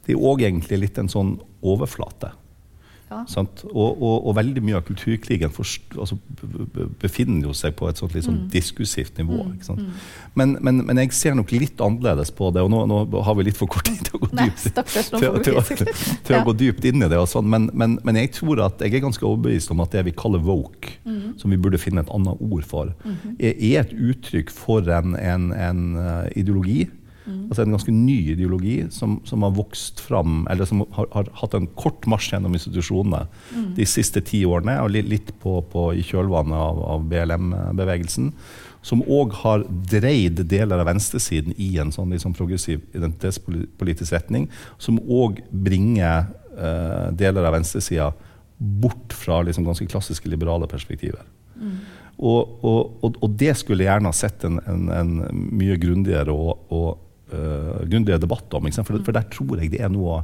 [0.06, 1.36] det er òg egentlig litt en sånn
[1.66, 2.30] overflate.
[3.14, 3.43] Ja.
[3.70, 6.18] Og, og, og, veldig mye av kulturkrigen forst, altså,
[7.01, 8.47] befinner jo seg på et sånt sånn mm.
[8.53, 9.43] diskursivt nivå.
[9.49, 9.59] Mm.
[9.68, 9.91] mm.
[10.39, 13.47] Men, men, men, jeg ser nok litt annerledes på det, og nå, nå har vi
[13.49, 14.88] litt for kort tid til å gå dypt, til,
[15.43, 15.93] til,
[16.26, 17.22] til, å gå dypt inn i det.
[17.30, 17.49] Sånn.
[17.49, 20.97] Men, men, jeg tror at jeg er ganske overbevist om at det vi kaller woke,
[21.05, 21.38] mm.
[21.41, 23.38] som vi burde finne et annet ord for, -hmm.
[23.39, 26.88] er, er, et uttrykk for en, en, en uh, ideologi
[27.26, 27.45] Mm.
[27.47, 31.55] Altså en ganske ny ideologi som, som, har vokst fram, eller som har, har hatt
[31.55, 33.69] en kort marsj gjennom institusjonene mm.
[33.78, 38.34] de siste ti årene, og litt, på, på, i kjølvannet av, av BLM-bevegelsen.
[38.84, 44.49] Som òg har dreid deler av venstresiden i en sånn liksom progressiv identitetspolitisk retning.
[44.76, 48.11] Som òg bringer uh, deler av venstresida
[48.57, 51.24] bort fra liksom ganske klassiske liberale perspektiver.
[51.55, 51.78] Mm.
[52.24, 56.36] Og, og, og, og, det skulle jeg gjerne ha sett en, en, en mye grundigere
[56.36, 56.99] og, og
[57.34, 58.69] uh, grundigere debatt om.
[58.71, 60.21] For, for, der tror jeg det er noe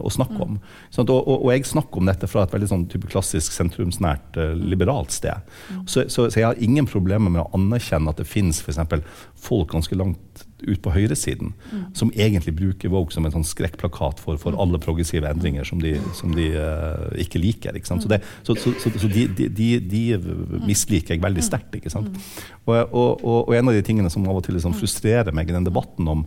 [0.00, 0.58] å snakke om.
[0.94, 4.38] Sånn, og, og, og, jeg snakker om dette fra et veldig sånn type klassisk sentrumsnært,
[4.38, 5.50] uh, liberalt sted.
[5.84, 8.62] Så, så, så, jeg har ingen problemer med å anerkjenne at det fins
[9.42, 11.80] folk ganske langt ut på høyresiden mm.
[11.98, 15.96] som egentlig bruker Vogue som en sånn skrekkplakat for, for alle progressive endringer som de,
[16.14, 17.76] som de uh, ikke liker.
[17.76, 20.02] Ikke så, det, så, så de, de, de,
[20.68, 21.74] misliker jeg veldig sterkt.
[21.82, 25.56] Og, og, og, en av de tingene som av og til liksom frustrerer meg i
[25.56, 26.24] den debatten om,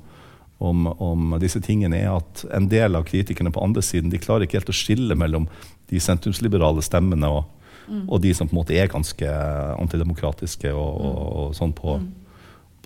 [0.57, 4.45] om, om, disse tingene, er at en del av kritikerne på andre siden de klarer
[4.45, 5.47] ikke helt å skille mellom
[5.91, 7.49] de sentrumsliberale stemmene og,
[7.87, 8.05] mm.
[8.07, 9.33] og de som på en måte er ganske
[9.75, 12.07] antidemokratiske og, og, og sånn på, mm.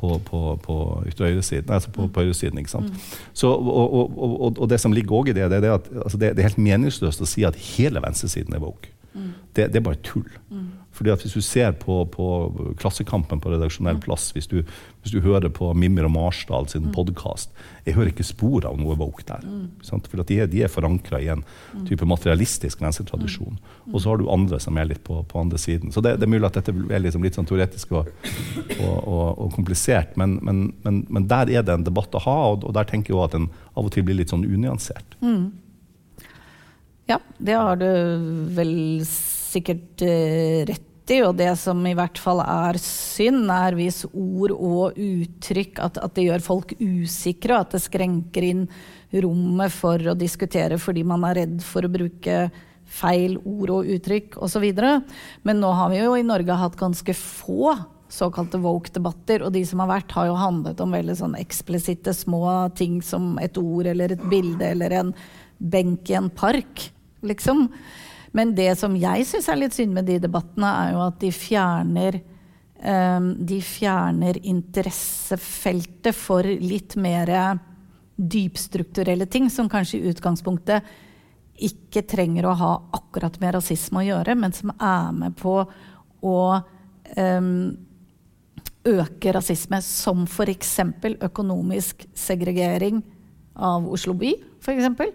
[0.02, 1.70] på, på, på høyresiden.
[1.70, 2.90] Altså på, på høyresiden, ikke sant?
[2.90, 3.24] Mm.
[3.38, 6.44] Så, og, og, det som ligger òg i det, det er at altså det, det,
[6.44, 8.92] er helt meningsløst å si at hele venstresiden er woke.
[9.14, 9.34] Mm.
[9.54, 10.30] Det, det, er bare tull.
[11.00, 12.28] Fordi at Hvis du ser på, på
[12.80, 14.04] Klassekampen på redaksjonell mm.
[14.04, 14.58] plass, hvis du,
[15.02, 16.94] hvis du hører på Mimmer og Marsdal sin mm.
[16.98, 17.54] podkast
[17.86, 19.46] Jeg hører ikke spor av noe woke der.
[19.48, 19.70] Mm.
[19.88, 21.86] For de er, de er forankra i en mm.
[21.88, 23.56] type materialistisk venstretradisjon.
[23.56, 23.94] Mm.
[23.94, 25.94] Og så har du andre som er litt på, på andre siden.
[25.96, 28.12] Så det, det, er mulig at dette er liksom litt sånn teoretisk og,
[28.76, 32.38] og, og, og komplisert, men, men, men, men, der er det en debatt å ha,
[32.52, 35.18] og, og der tenker jeg at den av og til blir litt sånn unyansert.
[35.24, 35.50] Mm.
[37.10, 37.90] Ja, det har du
[38.54, 38.76] vel
[39.08, 44.52] sikkert eh, rett riktig, og det som i hvert fall er synd, er hvis ord
[44.54, 48.68] og uttrykk at, at det gjør folk usikre, og at det skrenker inn
[49.12, 52.50] rommet for å diskutere fordi man er redd for å bruke
[52.90, 54.66] feil ord og uttrykk osv.
[55.44, 57.76] Men nå har vi jo i Norge hatt ganske få
[58.10, 62.70] såkalte woke-debatter, og de som har vært, har jo handlet om veldig sånn eksplisitte små
[62.78, 65.12] ting som et ord eller et bilde eller en
[65.60, 66.90] benk i en park,
[67.22, 67.68] liksom.
[68.36, 71.32] Men det som jeg syns er litt synd med de debattene, er jo at de
[71.34, 72.20] fjerner
[72.84, 77.34] um, De fjerner interessefeltet for litt mer
[78.20, 80.88] dypstrukturelle ting, som kanskje i utgangspunktet
[81.60, 85.56] ikke trenger å ha akkurat med rasisme å gjøre, men som er med på
[86.24, 86.40] å
[87.20, 87.54] um,
[88.88, 90.76] øke rasisme, som f.eks.
[91.20, 93.02] økonomisk segregering
[93.56, 94.34] av Oslo by.
[94.70, 95.14] Eksempel.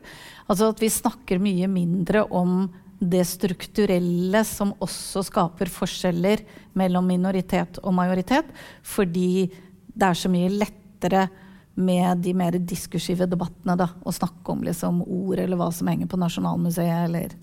[0.48, 2.64] altså at vi snakker mye mindre om
[3.04, 6.42] det strukturelle som også skaper forskjeller
[6.78, 8.48] mellom minoritet og majoritet,
[8.82, 9.48] fordi
[9.94, 11.26] det er så mye lettere
[11.74, 16.10] med de mer diskursive debattene da, å snakke om liksom, ord eller hva som henger
[16.10, 17.08] på Nasjonalmuseet.
[17.08, 17.34] Eller,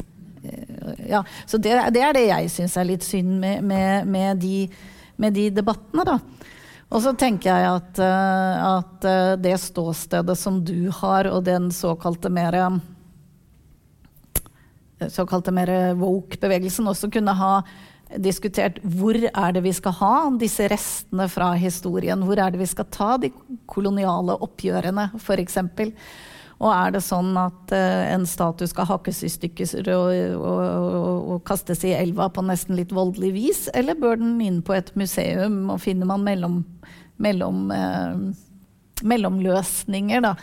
[0.43, 1.23] eh, ja.
[1.45, 4.65] Så det, det, er det jeg syns er litt synd med, med, med, de,
[5.19, 6.07] med de, debattene.
[6.07, 6.17] Da.
[6.91, 11.69] Og så tenker jeg at, uh, at uh, det ståstedet som du har, og den
[11.75, 12.55] såkalte mer
[15.09, 17.53] såkalte mer woke-bevegelsen også kunne ha
[18.19, 22.23] diskutert hvor er det vi skal ha disse restene fra historien.
[22.27, 23.31] Hvor er det vi skal ta de
[23.71, 25.57] koloniale oppgjørene, f.eks.
[26.61, 31.29] Og er det sånn at uh, en statue skal hakkes i stykker og, og, og,
[31.33, 34.91] og, kastes i elva på nesten litt voldelig vis, eller bør den inn på et
[34.99, 36.59] museum, og finner man mellom,
[37.21, 40.35] mellom, uh, mellomløsninger, da?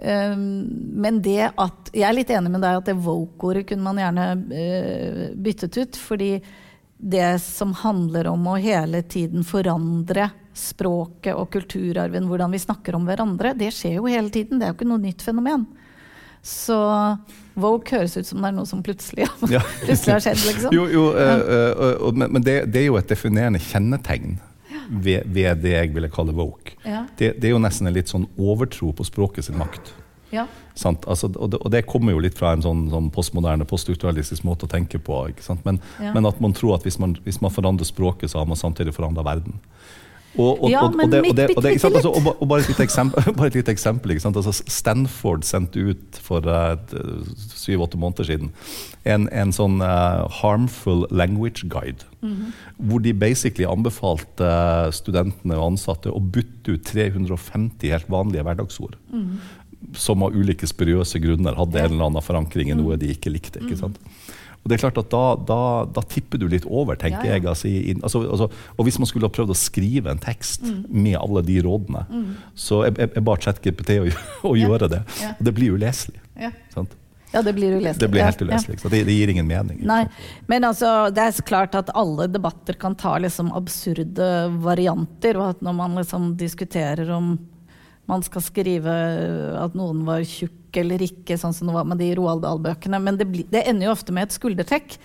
[0.00, 0.64] Um,
[0.96, 4.26] men det at Jeg er litt enig med deg at det woke-ordet kunne man gjerne
[4.48, 5.96] uh, byttet ut.
[6.00, 6.32] fordi
[7.00, 13.06] det som handler om å hele tiden forandre språket og kulturarven, hvordan vi snakker om
[13.08, 14.60] hverandre, det skjer jo hele tiden.
[14.60, 15.64] Det er jo ikke noe nytt fenomen.
[16.44, 16.76] Så
[17.60, 19.62] woke høres ut som det er noe som plutselig, ja.
[19.86, 20.44] plutselig har skjedd.
[20.48, 20.76] Liksom.
[20.76, 21.42] Jo, jo øh,
[21.96, 24.38] øh, men det, det, er jo et definerende kjennetegn
[24.90, 26.76] ved, ved det jeg ville kalle woke.
[26.84, 27.04] Ja.
[27.16, 29.94] Det, det, er jo nesten en litt sånn overtro på språket sin makt.
[30.30, 30.46] Ja.
[30.86, 34.68] Altså, og, det, og, det, kommer jo litt fra en sånn, sånn postmoderne, poststrukturalistisk måte
[34.68, 35.22] å tenke på.
[35.66, 36.12] Men, ja.
[36.14, 38.94] men, at man tror at hvis man, hvis man forandrer språket, så har man samtidig
[38.96, 39.58] forandra verden.
[40.38, 41.72] Og, og, ja, men det, bitte, bitte.
[41.88, 43.24] Altså, og, bare et lite eksempel.
[43.38, 46.46] bare et lite eksempel altså, Stanford sendte ut for
[47.58, 48.52] syv-åtte uh, måneder siden
[49.08, 52.06] en, en sånn uh, harmful language guide.
[52.20, 52.52] Mm -hmm.
[52.76, 58.96] Hvor de basically anbefalte uh, studentene og ansatte å bytte ut 350 helt vanlige hverdagsord.
[59.12, 59.60] Mm -hmm
[59.96, 63.62] som av ulike spuriøse grunner hadde en eller annen forankring i noe de ikke likte.
[63.64, 63.98] ikke sant?
[64.60, 67.40] Og det er klart at Da, da, da tipper du litt over, tenker ja, ja.
[67.40, 67.48] jeg.
[67.48, 70.82] Altså, i, altså, altså, og Hvis man skulle ha prøvd å skrive en tekst mm.
[70.90, 72.30] med alle de rådene, mm.
[72.54, 74.08] så jeg, jeg, jeg ba ChatGPT å,
[74.52, 74.66] å ja.
[74.66, 75.04] gjøre det.
[75.36, 76.20] Og det blir uleselig.
[76.74, 76.96] Sant?
[77.32, 78.00] Ja, det blir uleselig.
[78.00, 78.78] Det blir helt uleselig.
[78.82, 78.90] Ja.
[78.90, 79.84] Det, det, gir ingen mening.
[79.86, 80.02] Nei,
[80.50, 84.30] Men altså, det er klart at alle debatter kan ta liksom absurde
[84.64, 85.38] varianter.
[85.38, 87.36] Og at når man liksom diskuterer om
[88.10, 88.92] man skal skrive
[89.60, 93.00] at noen var tjukk eller ikke, sånn som det var med de Roald Dahl-bøkene.
[93.02, 94.96] Men det, blir, det, ender jo ofte med et skuldertrekk.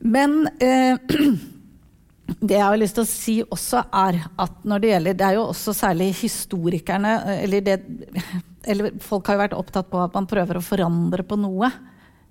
[0.00, 0.96] Men eh,
[2.40, 5.36] det jeg har lyst til å si også, er at når det gjelder Det er
[5.36, 7.78] jo også særlig historikerne eller, det,
[8.70, 11.72] eller folk har jo vært opptatt på at man prøver å forandre på noe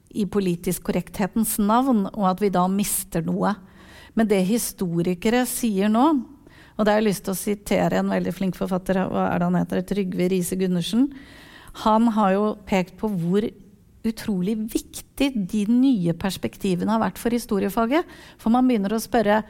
[0.09, 3.51] i politisk korrekthetens navn, og at vi da mister noe.
[4.17, 6.05] Men det historikere sier nå,
[6.79, 9.47] og da har jeg lyst til å sitere en veldig flink forfatter, hva er det
[9.49, 11.09] han heter, Trygve Riise Gundersen.
[11.83, 13.43] Han har jo pekt på hvor
[14.07, 18.07] utrolig viktig de nye perspektivene har vært for historiefaget.
[18.39, 19.43] For man begynner å spørre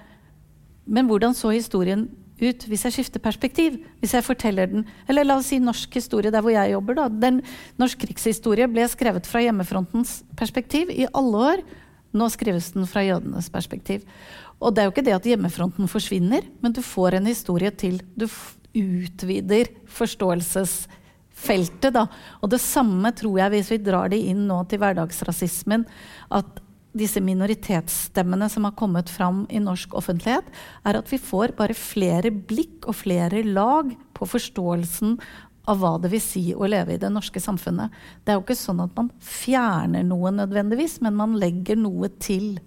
[0.90, 2.08] Men hvordan så historien
[2.40, 3.78] ut hvis jeg skifter perspektiv?
[4.02, 6.96] Hvis jeg forteller den Eller la oss si norsk historie, der hvor jeg jobber.
[6.96, 7.08] da.
[7.10, 7.44] Den
[7.78, 11.62] Norsk krigshistorie ble skrevet fra hjemmefrontens perspektiv i alle år.
[12.10, 14.02] Nå skrives den fra jødenes perspektiv.
[14.60, 18.02] Og det er jo ikke det at hjemmefronten forsvinner, men du får en historie til.
[18.20, 18.28] Du
[18.76, 22.08] utvider forståelsesfeltet, da.
[22.44, 25.86] Og det samme tror jeg, hvis vi drar det inn nå til hverdagsrasismen,
[26.36, 26.60] at
[27.00, 30.48] disse minoritetsstemmene som har kommet fram i norsk offentlighet,
[30.84, 35.20] er at vi får bare flere blikk og flere lag på forståelsen
[35.70, 37.94] av hva det vil si å leve i det norske samfunnet.
[38.26, 42.58] Det er jo ikke sånn at man fjerner noe nødvendigvis, men man legger noe til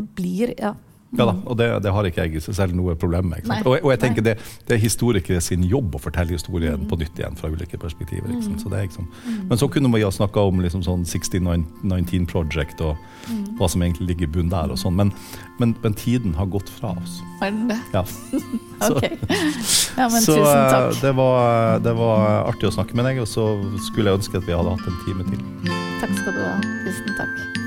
[0.00, 0.74] det blir Ja.
[1.14, 3.46] Ja da, og det, det har ikke jeg selv noe problem med.
[3.62, 4.32] Og, og jeg tenker det,
[4.66, 8.32] det er historikere sin jobb å fortelle historien på nytt igjen fra ulike perspektiver.
[8.42, 8.58] Sant?
[8.64, 9.06] Så det liksom,
[9.46, 12.98] Men så kunne man jo ha snakka om liksom sånn 1619 Project og
[13.60, 14.74] hva som egentlig ligger i bunnen der.
[14.74, 15.12] og sånn, men,
[15.62, 17.20] men, men tiden har gått fra oss.
[17.46, 17.78] Er den det?
[17.94, 18.02] Ja.
[18.82, 19.06] Så- Ok.
[19.94, 20.98] Ja, men så tusen eh, takk.
[21.00, 23.46] Det, var, det var artig å snakke med deg, og så
[23.86, 25.46] skulle jeg ønske at vi hadde hatt en time til.
[26.02, 26.56] Takk skal du ha.
[26.82, 27.60] Tusen takk.